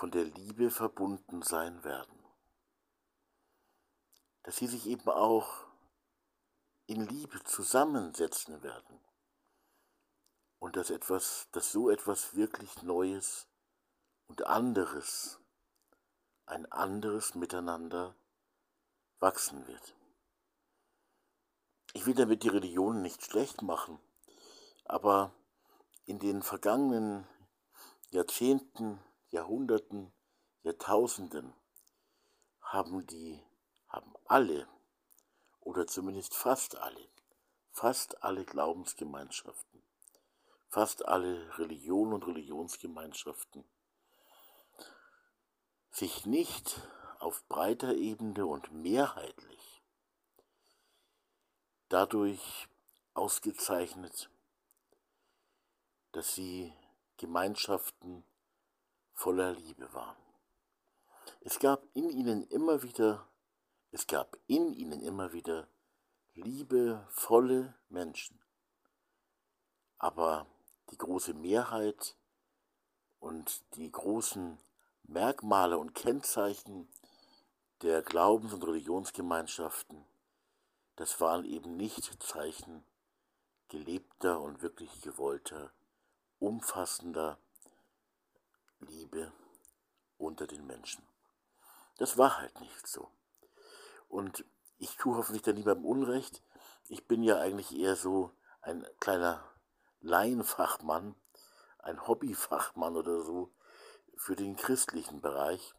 [0.00, 2.24] von der Liebe verbunden sein werden.
[4.44, 5.66] Dass sie sich eben auch
[6.86, 8.98] in Liebe zusammensetzen werden.
[10.58, 13.46] Und dass etwas, dass so etwas wirklich Neues
[14.26, 15.38] und anderes
[16.46, 18.14] ein anderes Miteinander
[19.18, 19.94] wachsen wird.
[21.92, 24.00] Ich will damit die Religion nicht schlecht machen,
[24.86, 25.34] aber
[26.06, 27.26] in den vergangenen
[28.08, 28.98] Jahrzehnten,
[29.30, 30.12] Jahrhunderten,
[30.62, 31.54] Jahrtausenden
[32.60, 33.42] haben die,
[33.88, 34.68] haben alle,
[35.60, 37.08] oder zumindest fast alle,
[37.72, 39.82] fast alle Glaubensgemeinschaften,
[40.68, 43.64] fast alle Religionen und Religionsgemeinschaften
[45.90, 46.80] sich nicht
[47.18, 49.82] auf breiter Ebene und mehrheitlich
[51.88, 52.68] dadurch
[53.14, 54.30] ausgezeichnet,
[56.12, 56.72] dass sie
[57.18, 58.24] Gemeinschaften
[59.20, 60.16] voller Liebe waren.
[61.42, 63.28] Es gab in ihnen immer wieder,
[63.90, 65.68] es gab in ihnen immer wieder
[66.32, 68.40] liebevolle Menschen.
[69.98, 70.46] Aber
[70.90, 72.16] die große Mehrheit
[73.18, 74.58] und die großen
[75.02, 76.88] Merkmale und Kennzeichen
[77.82, 80.02] der Glaubens- und Religionsgemeinschaften,
[80.96, 82.84] das waren eben nicht Zeichen
[83.68, 85.72] gelebter und wirklich gewollter,
[86.38, 87.38] umfassender
[88.80, 89.32] Liebe
[90.18, 91.06] unter den Menschen.
[91.98, 93.10] Das war halt nicht so.
[94.08, 94.44] Und
[94.78, 96.42] ich tue hoffentlich da niemandem Unrecht.
[96.88, 99.44] Ich bin ja eigentlich eher so ein kleiner
[100.00, 101.14] Laienfachmann,
[101.78, 103.52] ein Hobbyfachmann oder so
[104.16, 105.74] für den christlichen Bereich.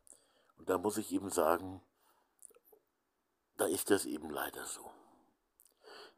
[0.58, 1.82] Und da muss ich eben sagen,
[3.58, 4.92] da ist das eben leider so.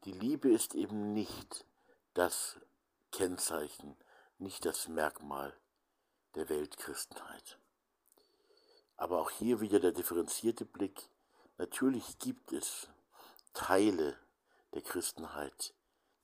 [0.06, 1.66] Die Liebe ist eben nicht
[2.14, 2.60] das
[3.12, 3.98] Kennzeichen,
[4.38, 5.58] nicht das Merkmal
[6.36, 7.60] der Weltchristenheit.
[8.98, 11.10] Aber auch hier wieder der differenzierte Blick.
[11.58, 12.88] Natürlich gibt es
[13.54, 14.18] Teile
[14.74, 15.74] der Christenheit,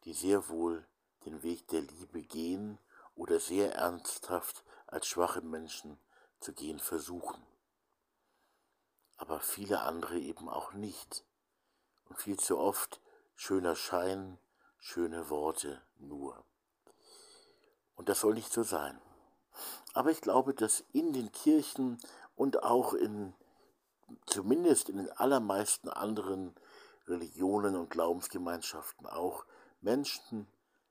[0.04, 0.86] die sehr wohl
[1.26, 2.80] den Weg der Liebe gehen
[3.16, 6.00] oder sehr ernsthaft als schwache Menschen
[6.40, 7.46] zu gehen versuchen.
[9.18, 11.26] Aber viele andere eben auch nicht.
[12.06, 13.02] Und viel zu oft
[13.36, 14.40] schöner Schein,
[14.80, 16.44] schöne Worte nur.
[17.96, 19.00] Und das soll nicht so sein.
[19.94, 21.98] Aber ich glaube, dass in den Kirchen
[22.36, 23.34] und auch in,
[24.26, 26.56] zumindest in den allermeisten anderen
[27.08, 29.46] Religionen und Glaubensgemeinschaften auch,
[29.82, 30.48] Menschen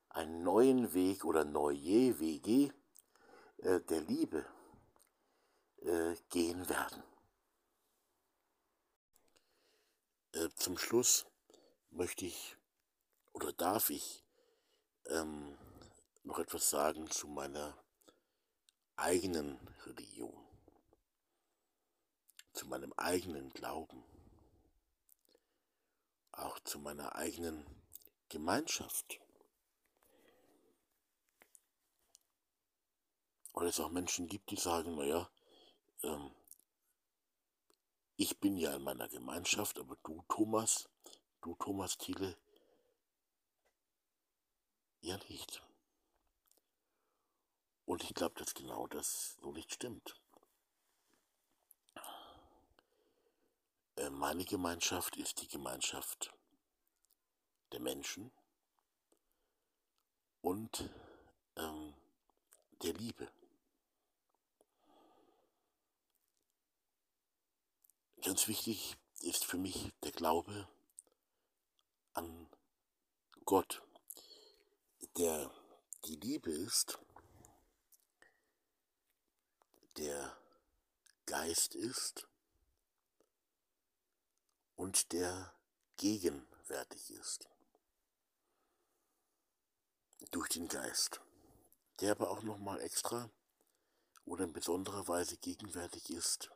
[0.08, 2.72] einen neuen Weg oder neue Wege
[3.58, 4.44] äh, der Liebe
[5.82, 7.02] äh, gehen werden.
[10.32, 11.26] Äh, zum Schluss
[11.90, 12.56] möchte ich
[13.32, 14.24] oder darf ich
[15.06, 15.56] ähm,
[16.24, 17.76] noch etwas sagen zu meiner
[18.98, 20.34] eigenen Religion,
[22.52, 24.02] zu meinem eigenen Glauben,
[26.32, 27.64] auch zu meiner eigenen
[28.28, 29.20] Gemeinschaft.
[33.52, 35.30] Weil es auch Menschen gibt, die sagen, naja,
[36.02, 36.30] ähm,
[38.16, 40.88] ich bin ja in meiner Gemeinschaft, aber du, Thomas,
[41.40, 42.36] du, Thomas Thiele,
[45.00, 45.62] ja nicht.
[47.88, 50.20] Und ich glaube, dass genau das so nicht stimmt.
[53.96, 56.34] Äh, meine Gemeinschaft ist die Gemeinschaft
[57.72, 58.30] der Menschen
[60.42, 60.90] und
[61.56, 61.94] ähm,
[62.82, 63.32] der Liebe.
[68.20, 70.68] Ganz wichtig ist für mich der Glaube
[72.12, 72.50] an
[73.46, 73.82] Gott,
[75.16, 75.50] der
[76.04, 76.98] die Liebe ist,
[79.98, 80.36] der
[81.26, 82.28] Geist ist
[84.76, 85.52] und der
[85.96, 87.48] gegenwärtig ist.
[90.30, 91.20] Durch den Geist,
[92.00, 93.28] der aber auch nochmal extra
[94.24, 96.50] oder in besonderer Weise gegenwärtig ist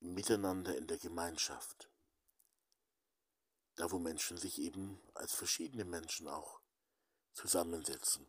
[0.00, 1.88] miteinander in der Gemeinschaft.
[3.76, 6.60] Da wo Menschen sich eben als verschiedene Menschen auch
[7.32, 8.26] zusammensetzen.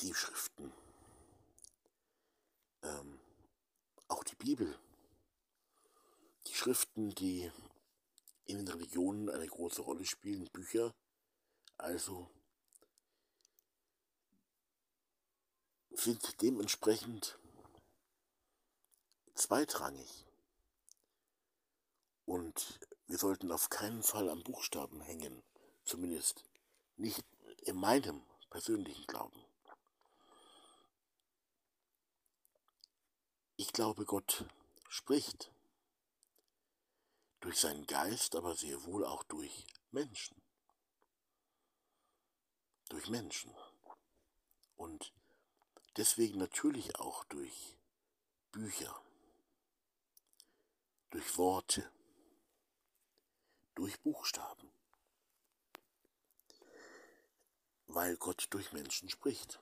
[0.00, 0.72] Die Schriften,
[2.82, 3.20] ähm,
[4.08, 4.78] auch die Bibel,
[6.46, 7.50] die Schriften, die
[8.44, 10.94] in den Religionen eine große Rolle spielen, Bücher,
[11.78, 12.28] also
[15.90, 17.38] sind dementsprechend
[19.34, 20.26] zweitrangig.
[22.26, 25.42] Und wir sollten auf keinen Fall am Buchstaben hängen,
[25.84, 26.44] zumindest
[26.96, 27.24] nicht
[27.62, 29.43] in meinem persönlichen Glauben.
[33.56, 34.44] Ich glaube, Gott
[34.88, 35.50] spricht
[37.40, 40.40] durch seinen Geist, aber sehr wohl auch durch Menschen.
[42.88, 43.54] Durch Menschen.
[44.76, 45.12] Und
[45.96, 47.76] Deswegen natürlich auch durch
[48.50, 49.00] Bücher,
[51.10, 51.88] durch Worte,
[53.76, 54.72] durch Buchstaben,
[57.86, 59.60] weil Gott durch Menschen spricht.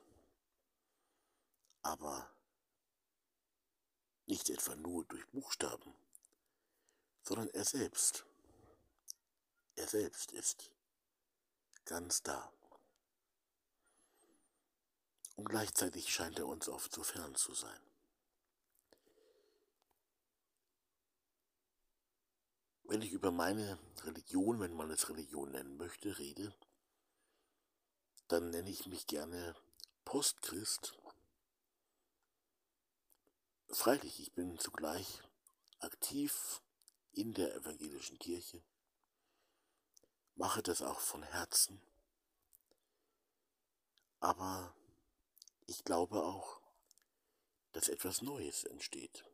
[1.83, 2.27] Aber
[4.25, 5.93] nicht etwa nur durch Buchstaben,
[7.23, 8.25] sondern er selbst.
[9.75, 10.71] Er selbst ist
[11.85, 12.53] ganz da
[15.35, 17.79] und gleichzeitig scheint er uns oft so fern zu sein.
[22.83, 26.53] Wenn ich über meine Religion, wenn man es Religion nennen möchte, rede,
[28.27, 29.55] dann nenne ich mich gerne
[30.05, 30.93] Postchrist.
[33.69, 35.21] Freilich, ich bin zugleich
[35.79, 36.61] aktiv
[37.13, 38.63] in der evangelischen Kirche,
[40.35, 41.81] mache das auch von Herzen,
[44.19, 44.73] aber
[45.65, 46.61] ich glaube auch,
[47.73, 49.25] dass etwas Neues entsteht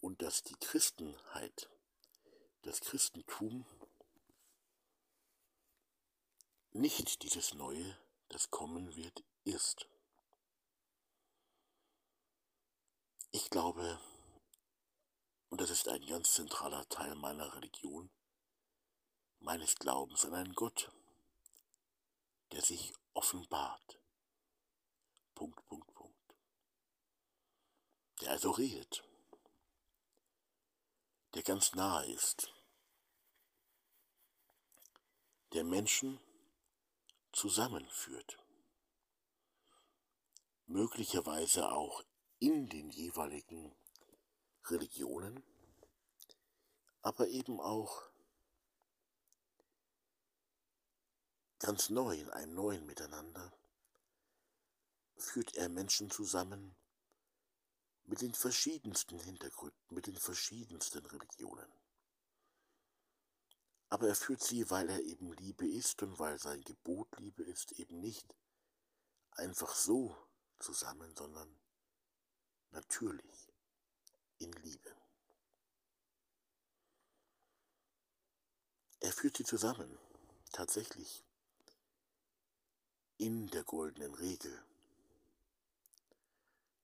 [0.00, 1.68] und dass die Christenheit,
[2.62, 3.66] das Christentum
[6.72, 7.98] nicht dieses Neue,
[8.28, 9.88] das kommen wird, ist.
[13.34, 13.98] Ich glaube,
[15.48, 18.10] und das ist ein ganz zentraler Teil meiner Religion,
[19.40, 20.92] meines Glaubens an einen Gott,
[22.52, 23.98] der sich offenbart.
[25.34, 26.34] Punkt, Punkt, Punkt.
[28.20, 29.02] Der also redet,
[31.32, 32.52] der ganz nahe ist,
[35.54, 36.20] der Menschen
[37.32, 38.38] zusammenführt,
[40.66, 42.04] möglicherweise auch
[42.42, 43.72] in den jeweiligen
[44.64, 45.44] Religionen,
[47.00, 48.02] aber eben auch
[51.60, 53.56] ganz neu in einem neuen Miteinander
[55.16, 56.74] führt er Menschen zusammen
[58.06, 61.72] mit den verschiedensten Hintergründen, mit den verschiedensten Religionen.
[63.88, 67.70] Aber er führt sie, weil er eben Liebe ist und weil sein Gebot Liebe ist,
[67.78, 68.34] eben nicht
[69.30, 70.16] einfach so
[70.58, 71.61] zusammen, sondern
[72.72, 73.48] natürlich
[74.38, 74.96] in Liebe.
[79.00, 79.98] Er führt sie zusammen,
[80.52, 81.24] tatsächlich
[83.18, 84.64] in der goldenen Regel.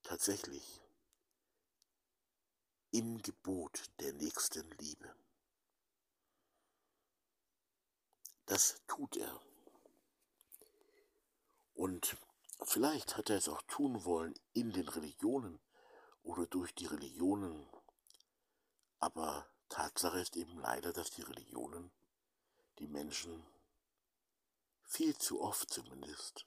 [0.03, 0.80] Tatsächlich
[2.91, 5.14] im Gebot der nächsten Liebe.
[8.47, 9.41] Das tut er.
[11.74, 12.16] Und
[12.62, 15.61] vielleicht hat er es auch tun wollen in den Religionen
[16.29, 17.66] oder durch die Religionen.
[18.99, 21.91] Aber Tatsache ist eben leider, dass die Religionen
[22.79, 23.47] die Menschen
[24.85, 26.47] viel zu oft zumindest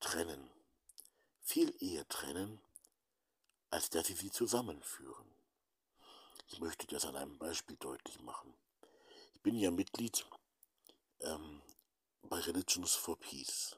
[0.00, 0.50] trennen.
[1.42, 2.60] Viel eher trennen,
[3.70, 5.32] als dass sie sie zusammenführen.
[6.48, 8.52] Ich möchte das an einem Beispiel deutlich machen.
[9.34, 10.26] Ich bin ja Mitglied
[11.20, 11.62] ähm,
[12.22, 13.76] bei Religions for Peace.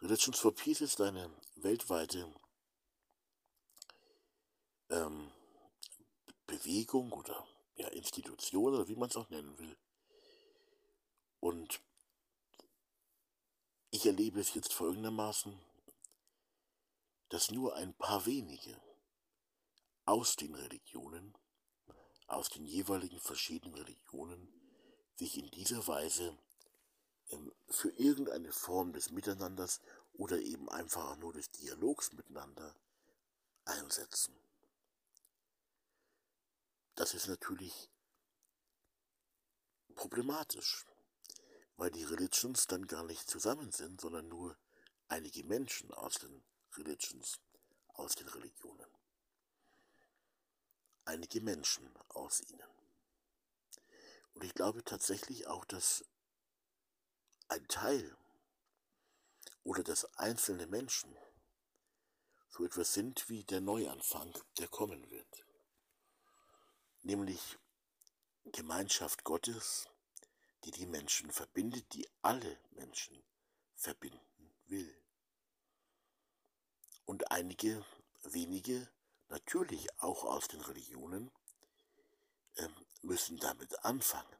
[0.00, 2.32] Religions for Peace ist eine weltweite
[4.90, 5.30] ähm,
[6.46, 9.76] Bewegung oder ja, Institution oder wie man es auch nennen will.
[11.40, 11.80] Und
[13.90, 15.58] ich erlebe es jetzt folgendermaßen,
[17.30, 18.80] dass nur ein paar wenige
[20.04, 21.34] aus den Religionen,
[22.26, 24.52] aus den jeweiligen verschiedenen Religionen,
[25.16, 26.36] sich in dieser Weise
[27.30, 29.80] ähm, für irgendeine Form des Miteinanders
[30.14, 32.74] oder eben einfach nur des Dialogs miteinander
[33.64, 34.34] einsetzen.
[37.00, 37.88] Das ist natürlich
[39.94, 40.84] problematisch,
[41.78, 44.58] weil die Religions dann gar nicht zusammen sind, sondern nur
[45.08, 46.44] einige Menschen aus den
[46.76, 47.40] Religions,
[47.94, 48.90] aus den Religionen.
[51.06, 52.68] Einige Menschen aus ihnen.
[54.34, 56.04] Und ich glaube tatsächlich auch, dass
[57.48, 58.14] ein Teil
[59.64, 61.16] oder dass einzelne Menschen
[62.50, 65.49] so etwas sind wie der Neuanfang, der kommen wird.
[67.02, 67.58] Nämlich
[68.44, 69.88] Gemeinschaft Gottes,
[70.64, 73.22] die die Menschen verbindet, die alle Menschen
[73.74, 74.94] verbinden will.
[77.06, 77.84] Und einige
[78.22, 78.88] wenige,
[79.28, 81.30] natürlich auch aus den Religionen,
[82.56, 84.36] ähm, müssen damit anfangen,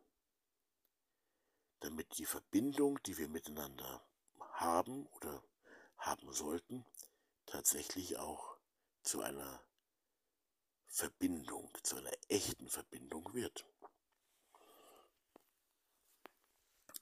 [1.81, 4.05] damit die Verbindung, die wir miteinander
[4.53, 5.43] haben oder
[5.97, 6.85] haben sollten,
[7.47, 8.57] tatsächlich auch
[9.03, 9.63] zu einer
[10.91, 13.65] Verbindung, zu einer echten Verbindung wird.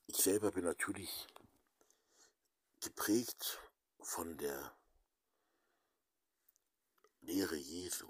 [0.07, 1.27] Ich selber bin natürlich
[2.81, 3.59] geprägt
[3.99, 4.77] von der
[7.21, 8.09] Lehre Jesu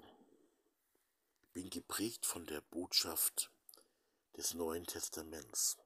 [1.53, 3.51] bin geprägt von der Botschaft
[4.37, 5.77] des Neuen Testaments.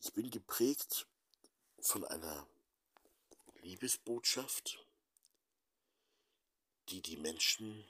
[0.00, 1.06] Ich bin geprägt
[1.78, 2.48] von einer
[3.62, 4.84] Liebesbotschaft,
[6.88, 7.84] die die Menschen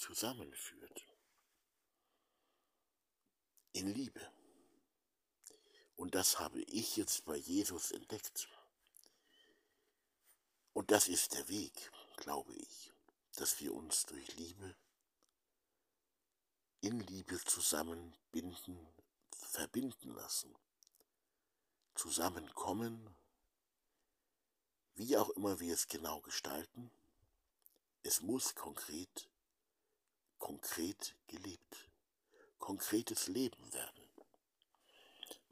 [0.00, 1.06] zusammenführt.
[3.72, 4.32] In Liebe.
[5.94, 8.48] Und das habe ich jetzt bei Jesus entdeckt.
[10.72, 12.92] Und das ist der Weg, glaube ich,
[13.36, 14.74] dass wir uns durch Liebe
[16.80, 18.88] in Liebe zusammenbinden,
[19.36, 20.56] verbinden lassen,
[21.94, 23.14] zusammenkommen,
[24.94, 26.90] wie auch immer wir es genau gestalten,
[28.02, 29.29] es muss konkret
[30.40, 31.88] konkret gelebt,
[32.58, 34.08] konkretes Leben werden.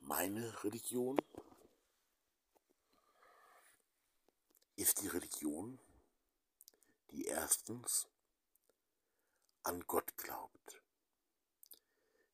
[0.01, 1.21] Meine Religion
[4.75, 5.79] ist die Religion,
[7.13, 8.09] die erstens
[9.63, 10.83] an Gott glaubt,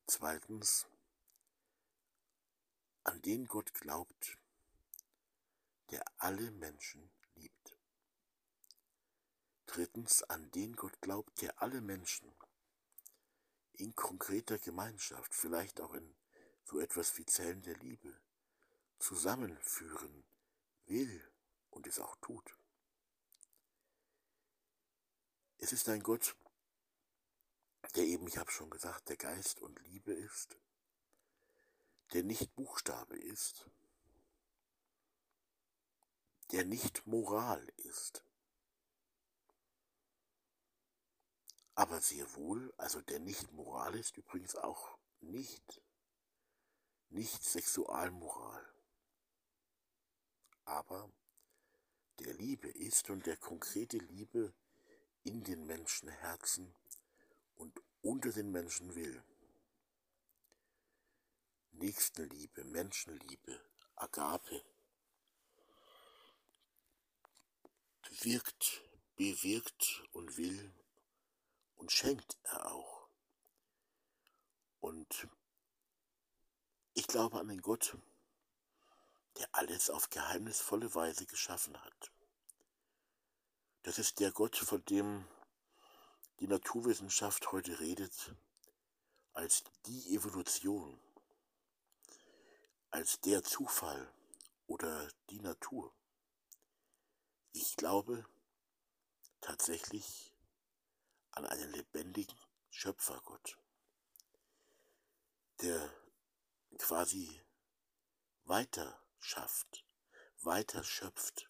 [0.07, 0.87] zweitens
[3.03, 4.39] an den Gott glaubt,
[5.91, 7.77] der alle Menschen liebt.
[9.67, 12.33] Drittens an den Gott glaubt, der alle Menschen
[13.75, 16.15] in konkreter Gemeinschaft, vielleicht auch in
[16.65, 18.21] so etwas wie Zellen der Liebe,
[18.99, 20.25] zusammenführen
[20.87, 21.23] will
[21.71, 22.57] und es auch tut.
[25.59, 26.37] Es ist ein Gott,
[27.95, 30.59] der eben, ich habe schon gesagt, der Geist und Liebe ist,
[32.13, 33.71] der nicht Buchstabe ist,
[36.51, 38.25] der nicht Moral ist,
[41.75, 45.83] aber sehr wohl, also der nicht Moral ist übrigens auch nicht,
[47.09, 48.65] nicht Sexualmoral,
[50.65, 51.11] aber
[52.21, 54.55] der Liebe ist und der konkrete Liebe
[55.25, 56.75] in den Menschenherzen
[57.57, 59.25] und unter den Menschen will.
[61.73, 63.61] Nächstenliebe, Menschenliebe,
[63.97, 64.65] Agape,
[68.21, 68.83] wirkt,
[69.17, 70.73] bewirkt und will
[71.77, 73.09] und schenkt er auch.
[74.81, 75.29] Und
[76.95, 77.97] ich glaube an den Gott,
[79.37, 82.13] der alles auf geheimnisvolle Weise geschaffen hat.
[83.83, 85.27] Das ist der Gott, von dem
[86.41, 88.35] die Naturwissenschaft heute redet,
[89.33, 91.01] als die Evolution,
[92.91, 94.13] als der Zufall
[94.67, 95.93] oder die Natur.
[97.53, 98.27] Ich glaube
[99.41, 100.34] tatsächlich
[101.35, 102.39] an einen lebendigen
[102.71, 103.59] Schöpfergott,
[105.61, 105.93] der
[106.79, 107.41] quasi
[108.45, 109.85] weiter schafft,
[110.41, 111.49] weiter schöpft.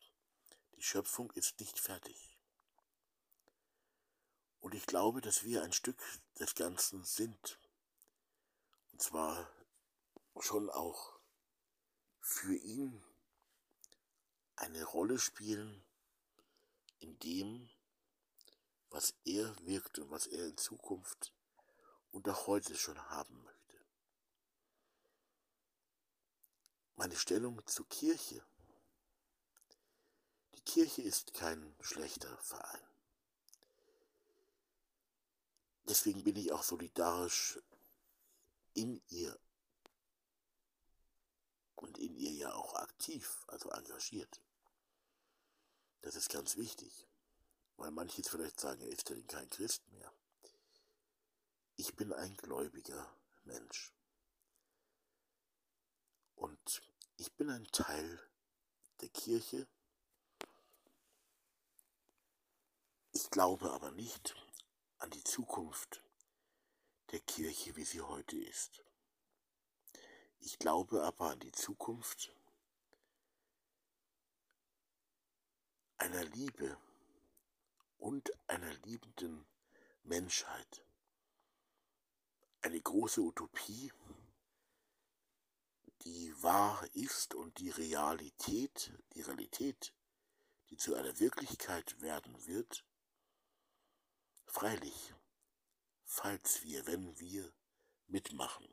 [0.77, 2.39] Die Schöpfung ist nicht fertig.
[4.61, 6.03] Und ich glaube, dass wir ein Stück
[6.39, 7.59] des Ganzen sind.
[8.93, 9.51] Und zwar
[10.41, 11.19] schon auch
[12.21, 13.05] für ihn
[14.57, 15.85] eine Rolle spielen
[16.99, 17.69] in dem,
[18.95, 21.35] was er wirkt und was er in Zukunft
[22.13, 23.85] und auch heute schon haben möchte.
[26.95, 28.47] Meine Stellung zur Kirche.
[30.55, 32.89] Die Kirche ist kein schlechter Verein.
[35.89, 37.59] Deswegen bin ich auch solidarisch
[38.75, 39.37] in ihr
[41.75, 44.41] und in ihr ja auch aktiv, also engagiert.
[46.03, 47.09] Das ist ganz wichtig,
[47.77, 50.13] weil manche jetzt vielleicht sagen, er ist ja kein Christ mehr.
[51.77, 53.15] Ich bin ein gläubiger
[53.45, 53.93] Mensch.
[56.37, 56.83] Und
[57.17, 58.21] ich bin ein Teil
[59.01, 59.67] der Kirche.
[63.13, 64.35] Ich glaube aber nicht
[64.99, 66.03] an die Zukunft
[67.11, 68.83] der Kirche, wie sie heute ist.
[70.41, 72.35] Ich glaube aber an die Zukunft
[75.97, 76.77] einer Liebe
[78.05, 79.47] und einer liebenden
[80.03, 80.85] Menschheit.
[82.61, 83.91] Eine große Utopie,
[86.03, 89.95] die wahr ist und die Realität, die Realität,
[90.69, 92.85] die zu einer Wirklichkeit werden wird,
[94.45, 95.15] freilich,
[96.05, 97.55] falls wir, wenn wir
[98.07, 98.69] mitmachen.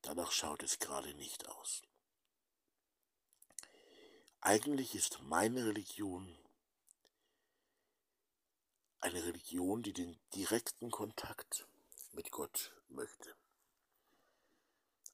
[0.00, 1.82] Danach schaut es gerade nicht aus.
[4.40, 6.38] Eigentlich ist meine Religion
[9.04, 11.68] eine Religion, die den direkten Kontakt
[12.12, 13.36] mit Gott möchte.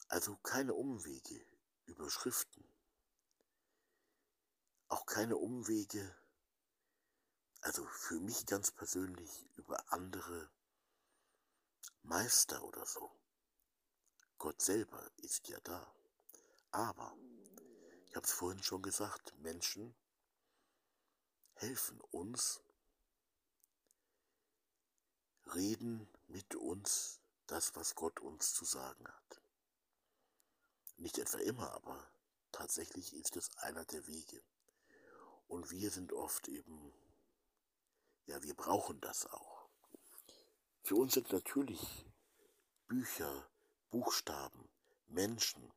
[0.06, 1.44] Also keine Umwege
[1.86, 2.64] über Schriften,
[4.86, 6.16] auch keine Umwege,
[7.62, 10.48] also für mich ganz persönlich über andere
[12.02, 13.10] Meister oder so.
[14.38, 15.92] Gott selber ist ja da.
[16.70, 17.12] Aber,
[18.06, 19.96] ich habe es vorhin schon gesagt, Menschen
[21.54, 22.62] helfen uns,
[25.46, 29.42] reden mit uns das, was Gott uns zu sagen hat.
[30.96, 32.10] Nicht etwa immer, aber
[32.52, 34.42] tatsächlich ist es einer der Wege.
[35.48, 36.92] Und wir sind oft eben,
[38.26, 39.68] ja, wir brauchen das auch.
[40.82, 42.06] Für uns sind natürlich
[42.86, 43.48] Bücher,
[43.90, 44.68] Buchstaben,
[45.08, 45.72] Menschen,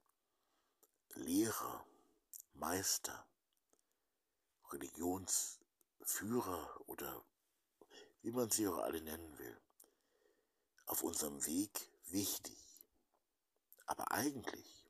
[1.16, 1.86] Lehrer,
[2.54, 3.28] Meister,
[4.72, 7.24] Religionsführer oder
[8.24, 9.62] wie man sie auch alle nennen will,
[10.86, 12.58] auf unserem Weg wichtig.
[13.86, 14.86] Aber eigentlich,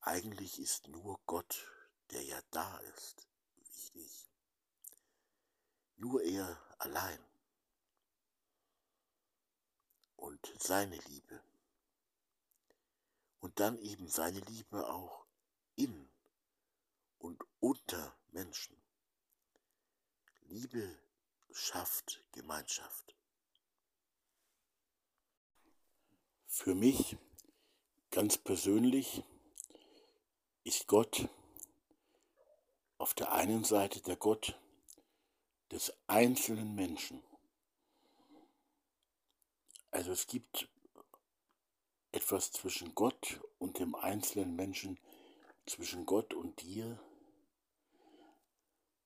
[0.00, 1.66] eigentlich ist nur Gott,
[2.10, 4.30] der ja da ist, wichtig.
[5.96, 7.22] Nur er allein.
[10.16, 11.42] Und seine Liebe.
[13.40, 15.26] Und dann eben seine Liebe auch
[15.74, 16.10] in
[17.18, 18.76] und unter Menschen.
[20.48, 21.05] Liebe
[21.56, 23.14] schafft Gemeinschaft.
[26.46, 27.16] Für mich
[28.10, 29.22] ganz persönlich
[30.64, 31.28] ist Gott
[32.98, 34.58] auf der einen Seite der Gott
[35.70, 37.22] des einzelnen Menschen.
[39.90, 40.68] Also es gibt
[42.12, 45.00] etwas zwischen Gott und dem einzelnen Menschen,
[45.66, 47.00] zwischen Gott und dir,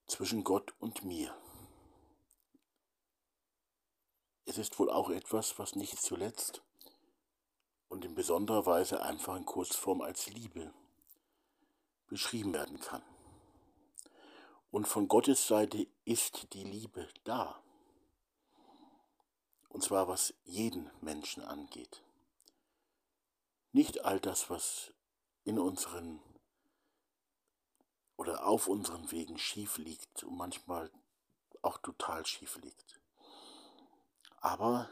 [0.06, 1.39] zwischen Gott und mir.
[4.50, 6.60] Es ist wohl auch etwas, was nicht zuletzt
[7.88, 10.74] und in besonderer Weise einfach in Kurzform als Liebe
[12.08, 13.04] beschrieben werden kann.
[14.72, 17.62] Und von Gottes Seite ist die Liebe da.
[19.68, 22.02] Und zwar was jeden Menschen angeht.
[23.70, 24.92] Nicht all das, was
[25.44, 26.20] in unseren
[28.16, 30.90] oder auf unseren Wegen schief liegt und manchmal
[31.62, 32.99] auch total schief liegt.
[34.40, 34.88] Aber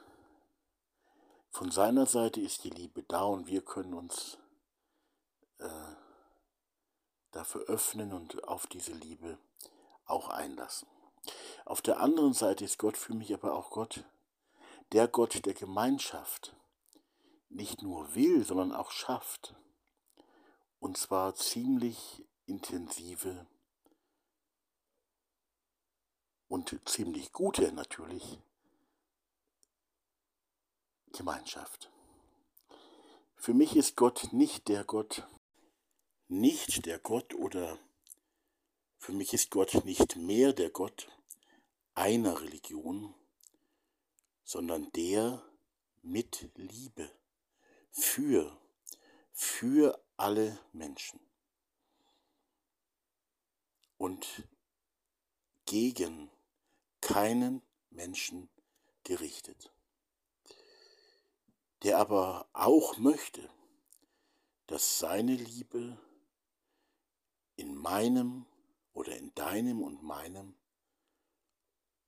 [1.50, 4.38] von seiner Seite ist die Liebe da und wir können uns
[5.58, 5.94] äh,
[7.30, 9.38] dafür öffnen und auf diese Liebe
[10.04, 10.88] auch einlassen.
[11.64, 14.04] Auf der anderen Seite ist Gott für mich aber auch Gott,
[14.92, 16.54] der Gott der Gemeinschaft,
[17.48, 19.54] nicht nur will, sondern auch schafft.
[20.78, 23.46] Und zwar ziemlich intensive
[26.46, 28.38] und ziemlich gute natürlich
[31.18, 31.90] Gemeinschaft.
[33.34, 35.26] Für mich ist Gott nicht der Gott,
[36.28, 37.76] nicht der Gott oder
[38.98, 41.08] für mich ist Gott nicht mehr der Gott
[41.96, 43.14] einer Religion,
[44.44, 45.44] sondern der
[46.02, 47.10] mit Liebe
[47.90, 48.56] für,
[49.32, 51.18] für alle Menschen
[53.96, 54.48] und
[55.66, 56.30] gegen
[57.00, 57.60] keinen
[57.90, 58.48] Menschen
[59.02, 59.72] gerichtet
[61.82, 63.48] der aber auch möchte,
[64.66, 65.98] dass seine Liebe
[67.56, 68.46] in meinem
[68.92, 70.56] oder in deinem und meinem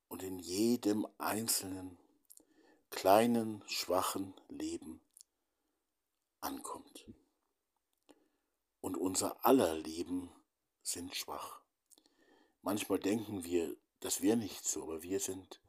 [0.07, 1.97] und in jedem einzelnen
[2.89, 5.01] kleinen, schwachen Leben
[6.41, 7.05] ankommt.
[8.81, 10.29] Und unser aller Leben
[10.83, 11.61] sind schwach.
[12.61, 15.61] Manchmal denken wir, das wäre nicht so, aber wir sind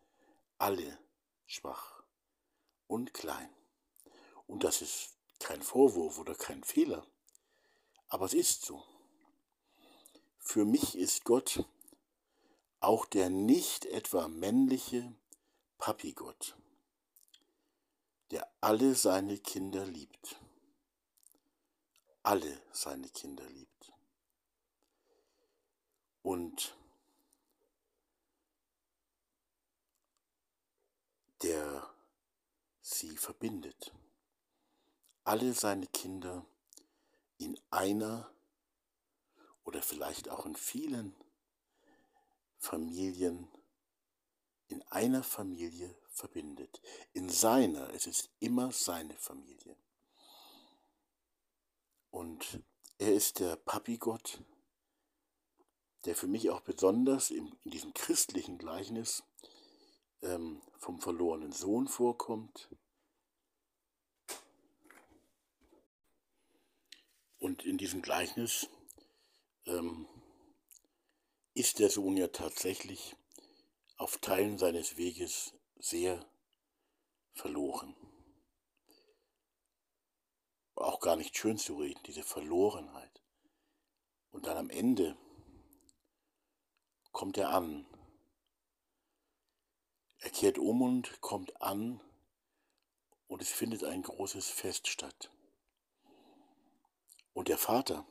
[0.59, 0.98] alle
[1.46, 2.03] schwach
[2.86, 3.48] und klein.
[4.53, 7.07] Und das ist kein Vorwurf oder kein Fehler.
[8.09, 8.84] Aber es ist so.
[10.38, 11.64] Für mich ist Gott
[12.80, 15.16] auch der nicht etwa männliche
[15.78, 16.55] Papigott,
[18.30, 20.38] der alle seine Kinder liebt.
[22.22, 23.90] Alle seine Kinder liebt.
[26.22, 26.76] Und
[31.40, 31.90] der
[32.82, 33.94] sie verbindet
[35.24, 36.44] alle seine Kinder
[37.38, 38.30] in einer
[39.64, 41.14] oder vielleicht auch in vielen
[42.58, 43.48] Familien,
[44.68, 46.80] in einer Familie verbindet.
[47.12, 49.76] In seiner, es ist immer seine Familie.
[52.10, 52.60] Und
[52.98, 54.42] er ist der Papigott,
[56.04, 59.22] der für mich auch besonders in, in diesem christlichen Gleichnis
[60.20, 62.68] ähm, vom verlorenen Sohn vorkommt,
[67.43, 68.68] Und in diesem Gleichnis
[69.66, 70.07] ähm,
[71.55, 73.16] ist der Sohn ja tatsächlich
[73.97, 76.24] auf Teilen seines Weges sehr
[77.32, 77.97] verloren.
[80.76, 83.20] Auch gar nicht schön zu reden, diese Verlorenheit.
[84.30, 85.18] Und dann am Ende
[87.11, 87.84] kommt er an.
[90.18, 92.01] Er kehrt um und kommt an
[93.26, 95.32] und es findet ein großes Fest statt.
[97.33, 98.07] Und der Vater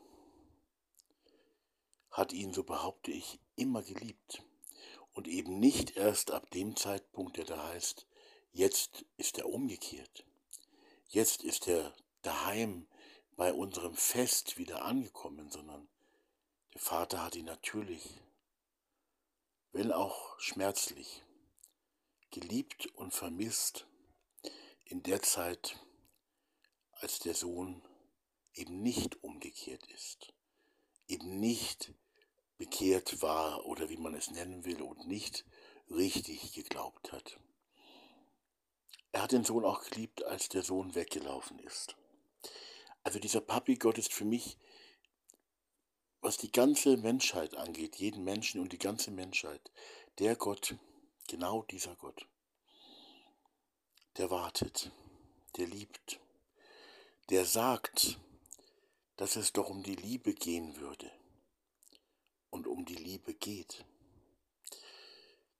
[2.11, 4.43] hat ihn, so behaupte ich, immer geliebt.
[5.13, 8.07] Und eben nicht erst ab dem Zeitpunkt, der da heißt,
[8.51, 10.25] jetzt ist er umgekehrt.
[11.07, 12.87] Jetzt ist er daheim
[13.35, 15.87] bei unserem Fest wieder angekommen, sondern
[16.73, 18.21] der Vater hat ihn natürlich,
[19.71, 21.23] wenn auch schmerzlich,
[22.31, 23.87] geliebt und vermisst
[24.85, 25.77] in der Zeit,
[26.93, 27.81] als der Sohn
[28.53, 30.33] eben nicht umgekehrt ist,
[31.07, 31.93] eben nicht
[32.57, 35.45] bekehrt war oder wie man es nennen will und nicht
[35.89, 37.39] richtig geglaubt hat.
[39.11, 41.95] Er hat den Sohn auch geliebt, als der Sohn weggelaufen ist.
[43.03, 44.57] Also dieser Papi Gott ist für mich,
[46.21, 49.71] was die ganze Menschheit angeht, jeden Menschen und die ganze Menschheit,
[50.19, 50.75] der Gott,
[51.27, 52.27] genau dieser Gott,
[54.17, 54.91] der wartet,
[55.57, 56.19] der liebt,
[57.29, 58.19] der sagt,
[59.21, 61.11] dass es doch um die Liebe gehen würde.
[62.49, 63.85] Und um die Liebe geht,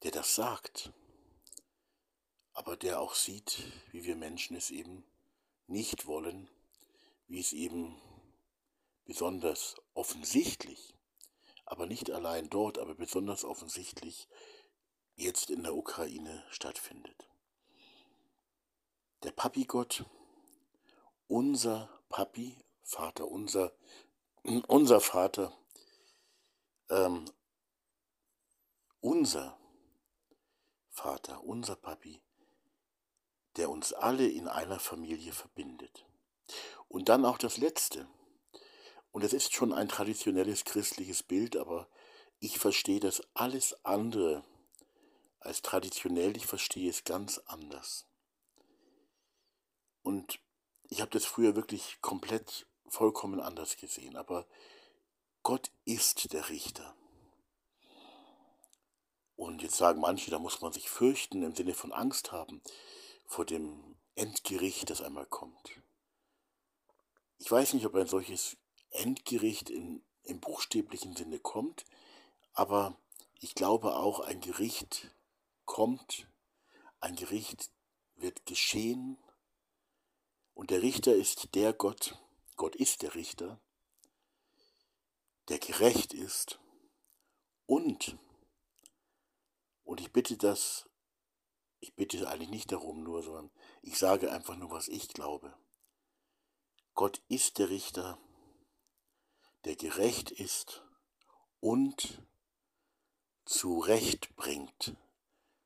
[0.02, 0.92] der das sagt,
[2.54, 5.06] aber der auch sieht, wie wir Menschen es eben
[5.68, 6.50] nicht wollen,
[7.28, 8.02] wie es eben
[9.06, 10.96] besonders offensichtlich,
[11.64, 14.28] aber nicht allein dort, aber besonders offensichtlich
[15.14, 17.30] jetzt in der Ukraine stattfindet.
[19.22, 20.04] Der Papi-Gott,
[21.28, 22.58] unser Papi,
[22.92, 23.72] Vater, unser,
[24.68, 25.58] unser Vater,
[26.90, 27.24] ähm,
[29.00, 29.58] unser
[30.90, 32.22] Vater, unser Papi,
[33.56, 36.06] der uns alle in einer Familie verbindet.
[36.90, 38.10] Und dann auch das Letzte.
[39.12, 41.88] Und es ist schon ein traditionelles christliches Bild, aber
[42.40, 44.44] ich verstehe das alles andere
[45.40, 48.06] als traditionell, ich verstehe es ganz anders.
[50.02, 50.42] Und
[50.90, 54.46] ich habe das früher wirklich komplett vollkommen anders gesehen, aber
[55.44, 56.94] Gott ist der Richter.
[59.38, 62.62] Und jetzt sagen manche, da muss man sich fürchten im Sinne von Angst haben
[63.26, 65.82] vor dem Endgericht, das einmal kommt.
[67.38, 68.58] Ich weiß nicht, ob ein solches
[68.92, 71.86] Endgericht in, im buchstäblichen Sinne kommt,
[72.54, 72.98] aber
[73.40, 75.16] ich glaube auch, ein Gericht
[75.66, 76.28] kommt,
[77.00, 77.72] ein Gericht
[78.16, 79.18] wird geschehen
[80.54, 82.20] und der Richter ist der Gott,
[82.62, 83.60] Gott ist der Richter,
[85.48, 86.60] der gerecht ist
[87.66, 88.20] und,
[89.84, 90.88] und ich bitte das
[91.80, 93.50] ich bitte eigentlich nicht darum nur, sondern
[93.82, 95.58] ich sage einfach nur, was ich glaube.
[96.94, 98.20] Gott ist der Richter,
[99.66, 100.84] der gerecht ist
[101.62, 102.22] und
[103.46, 104.96] zurechtbringt,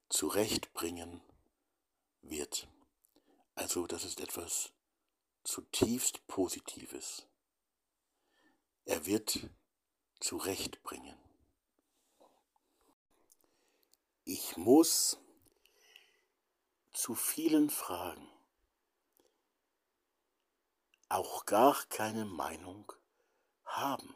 [0.08, 1.22] zurechtbringen
[2.22, 2.70] wird.
[3.54, 4.75] Also das ist etwas
[5.46, 7.28] zutiefst Positives.
[8.84, 9.48] Er wird
[10.20, 11.18] zurechtbringen.
[14.24, 15.20] Ich muss
[16.94, 18.28] zu vielen Fragen
[21.10, 22.92] auch gar keine Meinung
[23.66, 24.16] haben.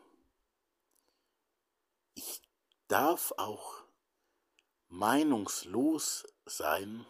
[2.16, 2.42] Ich
[2.88, 3.84] darf auch
[4.88, 7.06] meinungslos sein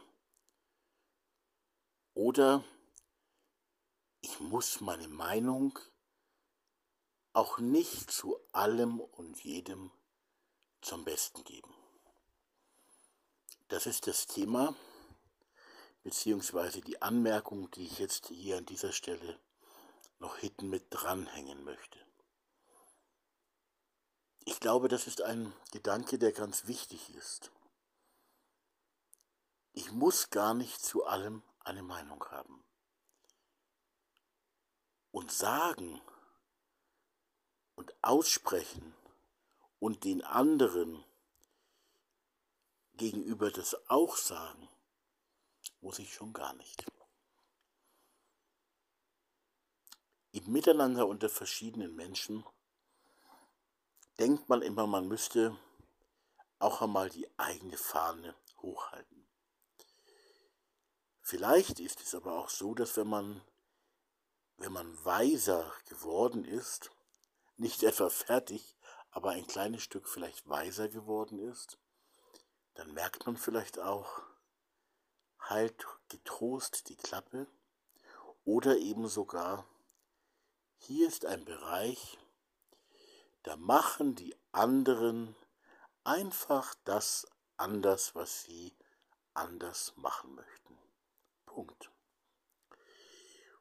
[2.14, 2.66] oder
[4.22, 5.78] ich muss meine Meinung
[7.34, 9.92] auch nicht zu allem und jedem
[10.82, 11.74] zum Besten geben.
[13.68, 14.76] Das ist das Thema,
[16.04, 19.40] beziehungsweise die Anmerkung, die ich jetzt hier an dieser Stelle
[20.20, 22.00] noch hinten mit dranhängen möchte.
[24.46, 27.52] Ich glaube, das ist ein Gedanke, der ganz wichtig ist.
[29.74, 32.64] Ich muss gar nicht zu allem eine Meinung haben.
[35.12, 36.02] Und sagen
[37.76, 38.96] und aussprechen
[39.80, 41.04] und den anderen
[42.94, 44.70] gegenüber das auch sagen,
[45.82, 46.86] muss ich schon gar nicht.
[50.32, 52.46] Im Miteinander unter verschiedenen Menschen
[54.20, 55.58] denkt man immer, man müsste
[56.60, 59.26] auch einmal die eigene Fahne hochhalten.
[61.22, 63.42] Vielleicht ist es aber auch so, dass wenn man,
[64.60, 66.92] wenn man weiser geworden ist,
[67.56, 68.76] nicht etwa fertig,
[69.12, 71.80] aber ein kleines Stück vielleicht weiser geworden ist,
[72.76, 74.22] dann merkt man vielleicht auch,
[75.40, 77.48] halt getrost die Klappe
[78.44, 79.66] oder eben sogar,
[80.78, 82.18] hier ist ein Bereich,
[83.44, 85.36] da machen die anderen
[86.04, 87.26] einfach das
[87.58, 88.76] anders, was sie
[89.34, 90.78] anders machen möchten.
[91.46, 91.92] Punkt.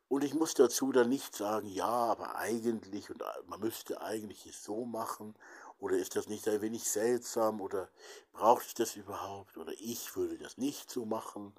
[0.08, 4.64] Und ich muss dazu dann nicht sagen, ja, aber eigentlich und man müsste eigentlich es
[4.64, 5.34] so machen.
[5.78, 7.60] Oder ist das nicht ein wenig seltsam?
[7.60, 7.90] Oder
[8.32, 9.58] braucht es das überhaupt?
[9.58, 11.52] Oder ich würde das nicht so machen?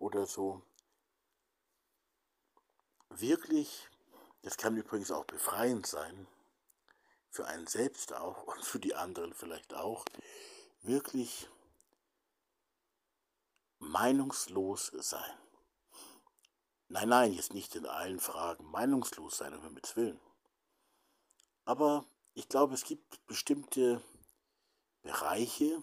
[0.00, 0.62] Oder so.
[3.08, 3.88] Wirklich,
[4.42, 6.26] das kann übrigens auch befreiend sein,
[7.30, 10.04] für einen selbst auch und für die anderen vielleicht auch,
[10.82, 11.48] wirklich
[13.78, 15.38] meinungslos sein.
[16.92, 20.20] Nein, nein, jetzt nicht in allen Fragen meinungslos sein, um Himmels Willen.
[21.64, 24.02] Aber ich glaube, es gibt bestimmte
[25.00, 25.82] Bereiche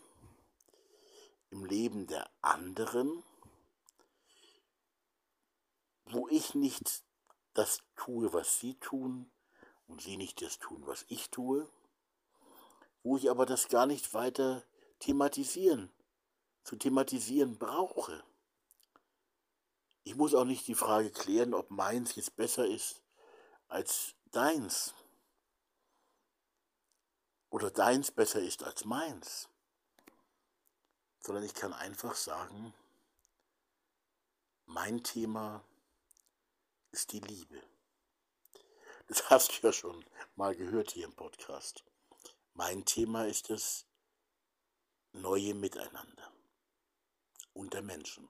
[1.49, 3.24] im Leben der anderen,
[6.05, 7.03] wo ich nicht
[7.55, 9.32] das tue, was sie tun
[9.88, 11.68] und sie nicht das tun, was ich tue,
[13.01, 14.64] wo ich aber das gar nicht weiter
[14.99, 15.91] thematisieren,
[16.64, 18.24] zu thematisieren brauche.
[20.10, 23.03] Ich muss auch nicht die Frage klären, ob meins jetzt besser ist
[23.68, 24.95] als deins
[27.51, 29.49] oder deins besser ist als meins,
[31.20, 32.74] sondern ich kann einfach sagen,
[34.66, 35.64] mein Thema
[36.89, 37.62] ist die Liebe.
[39.10, 40.03] Das hast du ja schon
[40.36, 41.84] mal gehört hier im Podcast.
[42.55, 43.86] Mein Thema ist das
[45.12, 46.34] neue Miteinander
[47.53, 48.28] unter Menschen.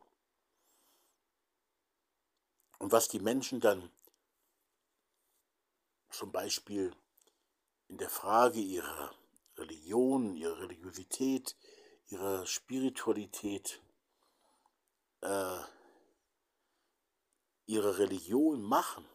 [2.80, 3.92] Und was die Menschen dann
[6.10, 6.96] zum Beispiel
[7.90, 9.14] in der Frage ihrer
[9.58, 11.56] Religion, ihrer Religiosität,
[12.08, 13.82] ihrer Spiritualität,
[15.22, 15.60] äh,
[17.66, 19.06] ihre Religion machen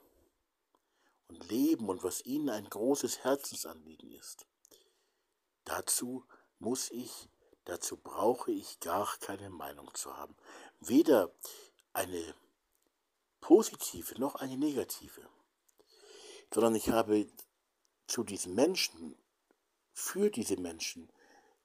[1.29, 4.47] und leben und was ihnen ein großes Herzensanliegen ist,
[5.65, 6.25] dazu
[6.59, 7.29] muss ich,
[7.65, 10.37] dazu brauche ich gar keine Meinung zu haben.
[10.81, 11.33] Weder
[11.95, 12.35] eine
[13.45, 15.21] positive noch eine negative,
[16.51, 17.27] sondern ich habe
[18.07, 19.17] zu diesen Menschen,
[19.93, 21.13] für diese Menschen,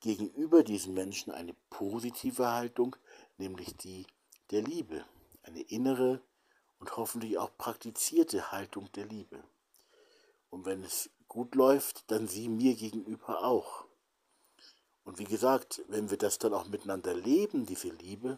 [0.01, 2.97] gegenüber diesen Menschen eine positive Haltung,
[3.38, 4.05] nämlich die
[4.51, 5.05] der Liebe,
[5.43, 6.21] eine innere
[6.80, 9.41] und hoffentlich auch praktizierte Haltung der Liebe.
[10.49, 13.86] Und wenn es gut läuft, dann sie mir gegenüber auch.
[15.05, 18.38] Und wie gesagt, wenn wir das dann auch miteinander leben, diese Liebe,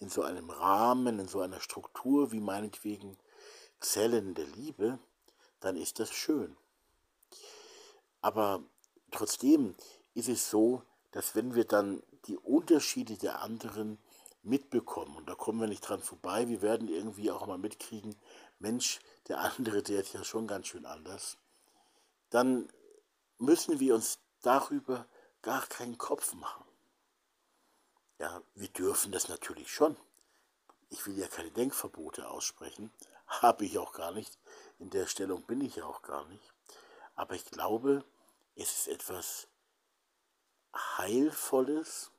[0.00, 3.16] in so einem Rahmen, in so einer Struktur wie meinetwegen
[3.80, 4.98] Zellen der Liebe,
[5.60, 6.56] dann ist das schön.
[8.20, 8.62] Aber
[9.10, 9.74] trotzdem
[10.14, 10.82] ist es so,
[11.12, 13.98] dass wenn wir dann die Unterschiede der anderen
[14.42, 18.16] mitbekommen, und da kommen wir nicht dran vorbei, wir werden irgendwie auch mal mitkriegen,
[18.58, 21.36] Mensch, der andere, der ist ja schon ganz schön anders,
[22.30, 22.68] dann
[23.38, 25.06] müssen wir uns darüber
[25.42, 26.64] gar keinen Kopf machen.
[28.20, 29.96] Ja, wir dürfen das natürlich schon.
[30.90, 32.92] Ich will ja keine Denkverbote aussprechen,
[33.26, 34.38] habe ich auch gar nicht.
[34.78, 36.52] In der Stellung bin ich ja auch gar nicht.
[37.14, 38.04] Aber ich glaube,
[38.56, 39.48] es ist etwas
[40.74, 42.10] Heilvolles,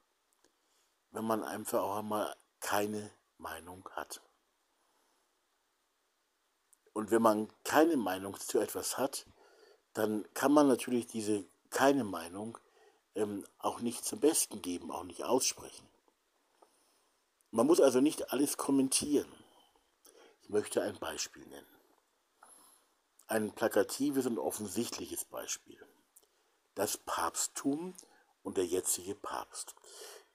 [1.12, 4.22] wenn man einfach auch einmal keine Meinung hat.
[6.94, 9.28] Und wenn man keine Meinung zu etwas hat,
[9.94, 12.58] dann kann man natürlich diese keine Meinung
[13.14, 15.91] ähm, auch nicht zum Besten geben, auch nicht aussprechen.
[17.54, 19.30] Man muss also nicht alles kommentieren.
[20.42, 21.68] Ich möchte ein Beispiel nennen.
[23.28, 25.86] Ein plakatives und offensichtliches Beispiel.
[26.76, 27.94] Das Papsttum
[28.42, 29.76] und der jetzige Papst.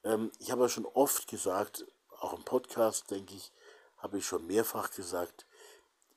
[0.03, 1.87] Ähm, ich habe ja schon oft gesagt,
[2.19, 3.51] auch im Podcast, denke ich,
[3.97, 5.47] habe ich schon mehrfach gesagt,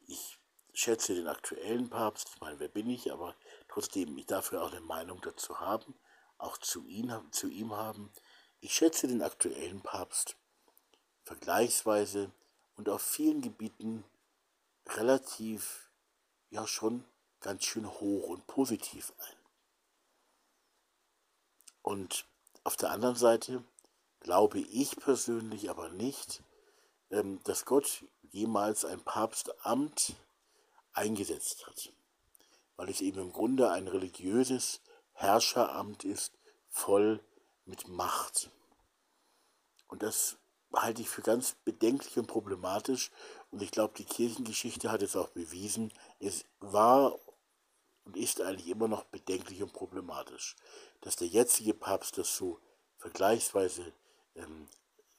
[0.07, 0.39] ich
[0.75, 3.35] schätze den aktuellen Papst, ich meine, wer bin ich, aber
[3.69, 5.99] trotzdem, ich darf ja auch eine Meinung dazu haben,
[6.37, 8.13] auch zu ihm, zu ihm haben.
[8.61, 10.37] Ich schätze den aktuellen Papst
[11.25, 12.31] vergleichsweise
[12.77, 14.05] und auf vielen Gebieten
[14.87, 15.91] relativ,
[16.51, 17.05] ja schon
[17.41, 19.37] ganz schön hoch und positiv ein.
[21.83, 22.27] Und
[22.65, 23.65] auf der anderen Seite
[24.21, 26.43] glaube ich persönlich aber nicht,
[27.11, 30.15] ähm, dass Gott jemals ein Papstamt
[30.93, 31.93] eingesetzt hat,
[32.77, 34.81] weil es eben im Grunde ein religiöses
[35.13, 36.33] Herrscheramt ist,
[36.69, 37.23] voll
[37.65, 38.51] mit Macht.
[39.89, 40.37] Und das
[40.75, 43.11] halte ich für ganz bedenklich und problematisch.
[43.51, 45.93] Und ich glaube, die Kirchengeschichte hat es auch bewiesen.
[46.19, 47.19] Es war
[48.05, 50.57] und ist eigentlich immer noch bedenklich und problematisch,
[51.01, 52.59] dass der jetzige Papst das so
[52.99, 53.93] vergleichsweise
[54.35, 54.69] ähm,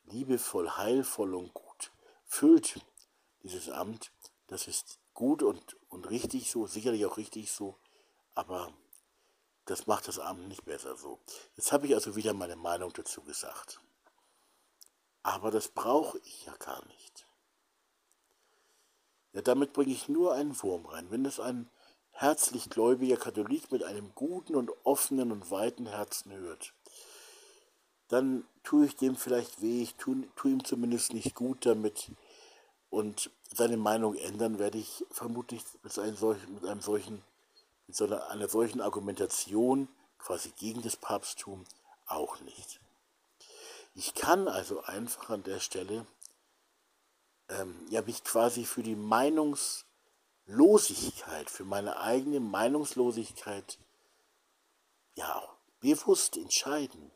[0.06, 1.92] liebevoll, heilvoll und gut
[2.26, 2.80] füllt,
[3.44, 4.12] dieses Amt,
[4.48, 7.78] das ist gut und, und richtig so, sicherlich auch richtig so,
[8.36, 8.74] aber
[9.66, 11.20] das macht das Amt nicht besser so.
[11.56, 13.80] Jetzt habe ich also wieder meine Meinung dazu gesagt.
[15.24, 17.28] Aber das brauche ich ja gar nicht.
[19.34, 21.10] Ja, damit bringe ich nur einen Wurm rein.
[21.10, 21.70] Wenn es ein
[22.12, 26.74] herzlich gläubiger Katholik mit einem guten und offenen und weiten Herzen hört,
[28.10, 32.12] dann tue ich dem vielleicht weh, ich tue, tue ihm zumindest nicht gut damit
[32.90, 37.24] und seine Meinung ändern werde ich vermutlich mit einem solchen, mit einem solchen,
[37.88, 39.88] mit so einer, einer solchen Argumentation
[40.20, 41.64] quasi gegen das Papsttum
[42.06, 42.81] auch nicht.
[43.94, 46.08] Ich kann also einfach an der Stelle
[47.50, 53.78] ähm, ja, mich quasi für die Meinungslosigkeit, für meine eigene Meinungslosigkeit,
[55.16, 55.44] ja,
[55.82, 57.12] bewusst entscheiden.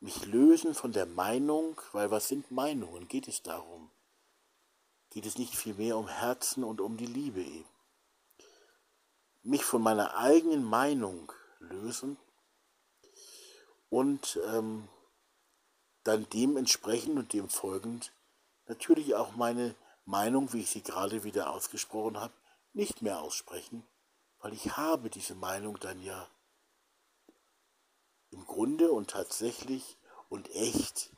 [0.00, 3.06] Mich lösen von der Meinung, weil was sind Meinungen?
[3.06, 3.90] Geht es darum?
[5.10, 7.68] Geht es nicht vielmehr um Herzen und um die Liebe eben?
[9.42, 12.16] Mich von meiner eigenen Meinung lösen
[13.90, 14.88] und ähm,
[16.04, 18.12] dann dementsprechend und dem folgend
[18.66, 19.74] natürlich auch meine
[20.04, 22.32] Meinung, wie ich sie gerade wieder ausgesprochen habe,
[22.72, 23.86] nicht mehr aussprechen,
[24.40, 26.28] weil ich habe diese Meinung dann ja
[28.30, 29.96] im Grunde und tatsächlich
[30.28, 31.10] und echt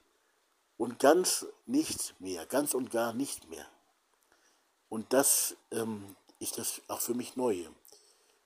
[0.76, 3.66] und ganz nicht mehr, ganz und gar nicht mehr.
[4.88, 7.70] Und das ähm, ist das auch für mich Neue.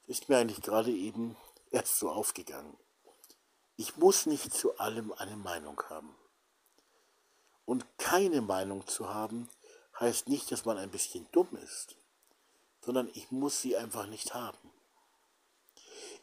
[0.06, 1.36] Ist mir eigentlich gerade eben
[1.70, 2.76] erst so aufgegangen.
[3.76, 6.14] Ich muss nicht zu allem eine Meinung haben.
[7.66, 9.48] Und keine Meinung zu haben,
[10.00, 11.96] heißt nicht, dass man ein bisschen dumm ist,
[12.80, 14.70] sondern ich muss sie einfach nicht haben.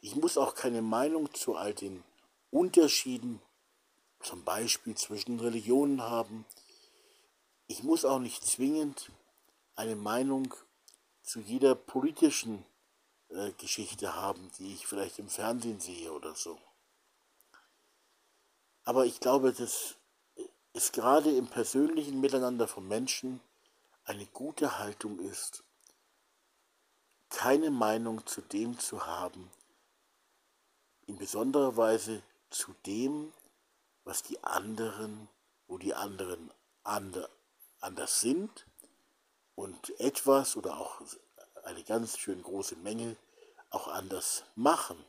[0.01, 2.03] Ich muss auch keine Meinung zu all den
[2.49, 3.41] Unterschieden,
[4.21, 6.45] zum Beispiel zwischen Religionen haben.
[7.67, 9.11] Ich muss auch nicht zwingend
[9.75, 10.53] eine Meinung
[11.21, 12.65] zu jeder politischen
[13.29, 16.59] äh, Geschichte haben, die ich vielleicht im Fernsehen sehe oder so.
[18.83, 19.95] Aber ich glaube, dass
[20.73, 23.39] es gerade im persönlichen Miteinander von Menschen
[24.05, 25.63] eine gute Haltung ist,
[27.29, 29.51] keine Meinung zu dem zu haben,
[31.05, 33.31] in besonderer Weise zu dem,
[34.03, 35.29] was die anderen,
[35.67, 36.51] wo die anderen
[36.83, 37.29] ander,
[37.79, 38.65] anders sind
[39.55, 41.01] und etwas oder auch
[41.63, 43.15] eine ganz schön große Menge
[43.69, 45.03] auch anders machen,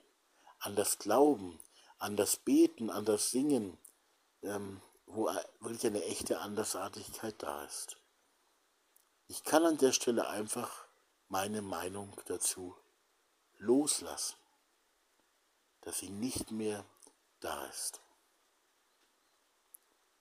[0.59, 1.59] anders glauben,
[1.99, 3.79] anders beten, anders singen,
[4.43, 5.27] ähm, wo
[5.61, 7.97] wirklich eine echte Andersartigkeit da ist.
[9.29, 10.85] Ich kann an der Stelle einfach
[11.29, 12.77] meine Meinung dazu
[13.59, 14.37] loslassen,
[15.81, 16.85] dass sie nicht mehr
[17.41, 18.01] da ist.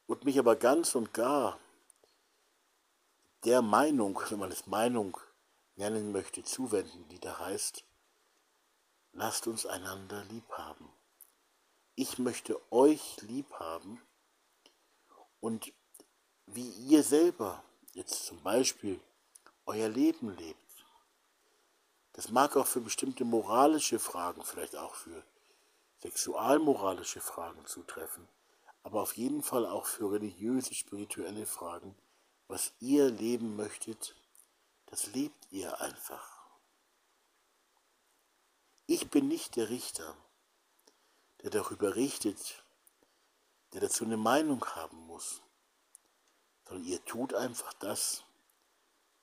[0.05, 1.59] Und mich aber ganz und gar
[3.43, 5.17] der Meinung, wenn man es Meinung
[5.75, 7.83] nennen möchte, zuwenden, die da heißt,
[9.11, 10.91] lasst uns einander lieb haben.
[11.95, 14.01] Ich möchte euch lieb haben
[15.43, 15.73] und
[16.45, 18.97] wie ihr selber jetzt zum Beispiel
[19.65, 20.85] euer Leben lebt.
[22.13, 25.21] Das mag auch für bestimmte moralische Fragen, vielleicht auch für
[26.01, 28.25] sexualmoralische Fragen zutreffen,
[28.83, 31.93] aber auf jeden Fall auch für religiöse, spirituelle Fragen.
[32.47, 34.15] Was ihr leben möchtet,
[34.85, 36.47] das lebt ihr einfach.
[38.87, 40.15] Ich bin nicht der Richter,
[41.41, 42.62] der darüber richtet,
[43.73, 45.41] der dazu eine Meinung haben muss,
[46.67, 48.23] sondern ihr tut einfach das,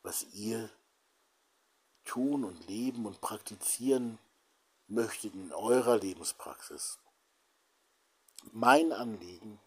[0.02, 0.70] was ihr
[2.04, 4.18] tun und leben und praktizieren
[4.88, 6.98] möchtet in eurer Lebenspraxis.
[8.52, 9.60] Mein Anliegen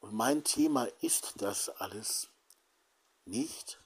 [0.00, 2.28] und mein Thema ist das alles
[3.26, 3.80] nicht,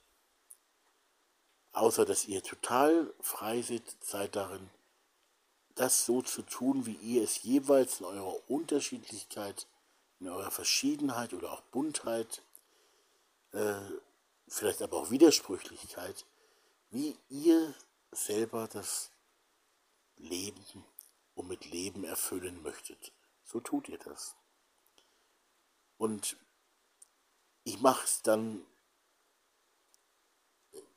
[1.73, 3.63] außer dass ihr total frei
[4.01, 4.69] seid darin,
[5.75, 9.67] das so zu tun, wie ihr es jeweils in eurer Unterschiedlichkeit
[10.19, 12.43] in eurer Verschiedenheit oder auch Buntheit,
[13.51, 13.79] äh,
[14.47, 16.25] vielleicht aber auch Widersprüchlichkeit,
[16.91, 17.73] wie ihr
[18.11, 19.11] selber das
[20.17, 20.85] Leben
[21.35, 23.13] und mit Leben erfüllen möchtet.
[23.43, 24.35] So tut ihr das.
[25.97, 26.37] Und
[27.63, 28.65] ich mache es dann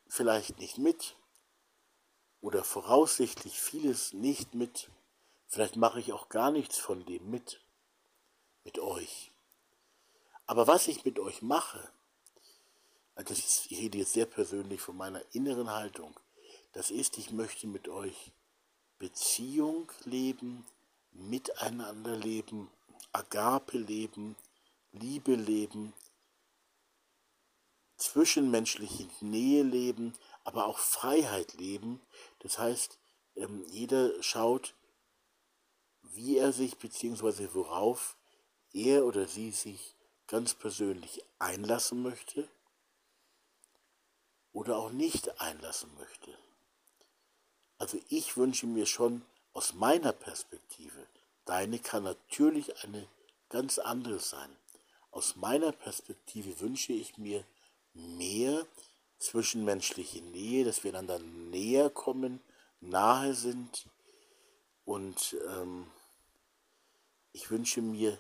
[0.09, 1.17] vielleicht nicht mit
[2.41, 4.91] oder voraussichtlich vieles nicht mit.
[5.47, 7.62] Vielleicht mache ich auch gar nichts von dem mit
[8.65, 9.31] mit euch.
[10.47, 11.91] Aber was ich mit euch mache,
[13.15, 16.19] das ist, ich rede jetzt sehr persönlich von meiner inneren Haltung,
[16.73, 18.33] das ist, ich möchte mit euch
[18.99, 20.67] Beziehung leben,
[21.13, 22.71] miteinander leben,
[23.13, 24.37] Agape leben,
[24.93, 25.93] Liebe leben,
[27.97, 32.01] zwischenmenschliche Nähe leben, aber auch Freiheit leben.
[32.41, 32.99] Das heißt,
[33.37, 34.75] ähm, jeder schaut,
[36.03, 37.49] wie er sich bzw.
[37.53, 38.17] worauf
[38.73, 39.95] er oder sie sich
[40.27, 42.49] ganz persönlich einlassen möchte
[44.53, 46.37] oder auch nicht einlassen möchte.
[47.79, 51.07] Also ich wünsche mir schon aus meiner Perspektive,
[51.45, 53.07] deine kann natürlich eine
[53.49, 54.51] ganz andere sein.
[55.11, 57.45] Aus meiner Perspektive wünsche ich mir
[57.93, 58.67] mehr
[59.19, 62.41] zwischenmenschliche Nähe, dass wir einander näher kommen,
[62.81, 63.87] nahe sind.
[64.85, 65.87] Und ähm,
[67.33, 68.19] ich wünsche mir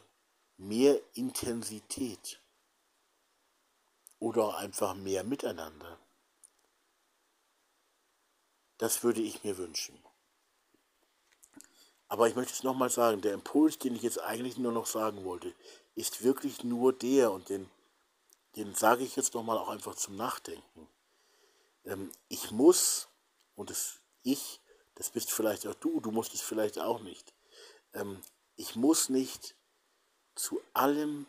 [0.62, 2.40] mehr Intensität
[4.18, 5.98] oder einfach mehr miteinander.
[8.78, 9.98] Das würde ich mir wünschen.
[12.08, 15.24] Aber ich möchte es nochmal sagen, der Impuls, den ich jetzt eigentlich nur noch sagen
[15.24, 15.54] wollte,
[15.94, 17.68] ist wirklich nur der und den,
[18.56, 20.88] den sage ich jetzt nochmal auch einfach zum Nachdenken.
[21.84, 23.08] Ähm, ich muss,
[23.56, 24.60] und das ich,
[24.94, 27.34] das bist vielleicht auch du, du musst es vielleicht auch nicht,
[27.94, 28.20] ähm,
[28.56, 29.56] ich muss nicht
[30.34, 31.26] zu allem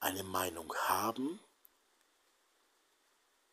[0.00, 1.40] eine Meinung haben.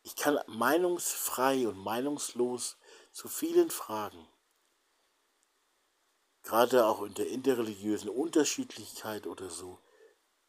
[0.02, 2.76] Ich kann meinungsfrei und meinungslos
[3.12, 4.26] zu vielen Fragen,
[6.42, 9.78] gerade auch in der interreligiösen Unterschiedlichkeit oder so,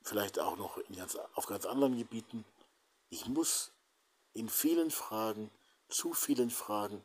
[0.02, 2.46] vielleicht auch noch ganz, auf ganz anderen Gebieten,
[3.10, 3.72] ich muss
[4.34, 5.52] in vielen Fragen,
[5.88, 7.04] zu vielen Fragen,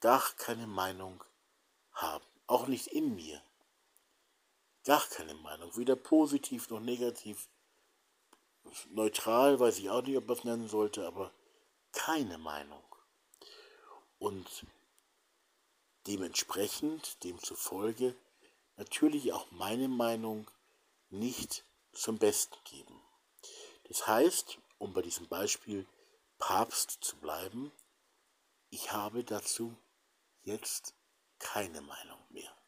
[0.00, 1.22] gar keine Meinung
[1.92, 3.42] haben, auch nicht in mir.
[4.90, 7.48] Gar keine Meinung, weder positiv noch negativ.
[8.88, 11.32] Neutral weiß ich auch nicht, ob man es nennen sollte, aber
[11.92, 12.82] keine Meinung.
[14.18, 14.66] Und
[16.08, 18.16] dementsprechend, demzufolge,
[18.74, 20.50] natürlich auch meine Meinung
[21.08, 23.00] nicht zum Besten geben.
[23.84, 25.86] Das heißt, um bei diesem Beispiel
[26.40, 27.70] Papst zu bleiben,
[28.70, 29.72] ich habe dazu
[30.42, 30.96] jetzt
[31.38, 32.59] keine Meinung mehr.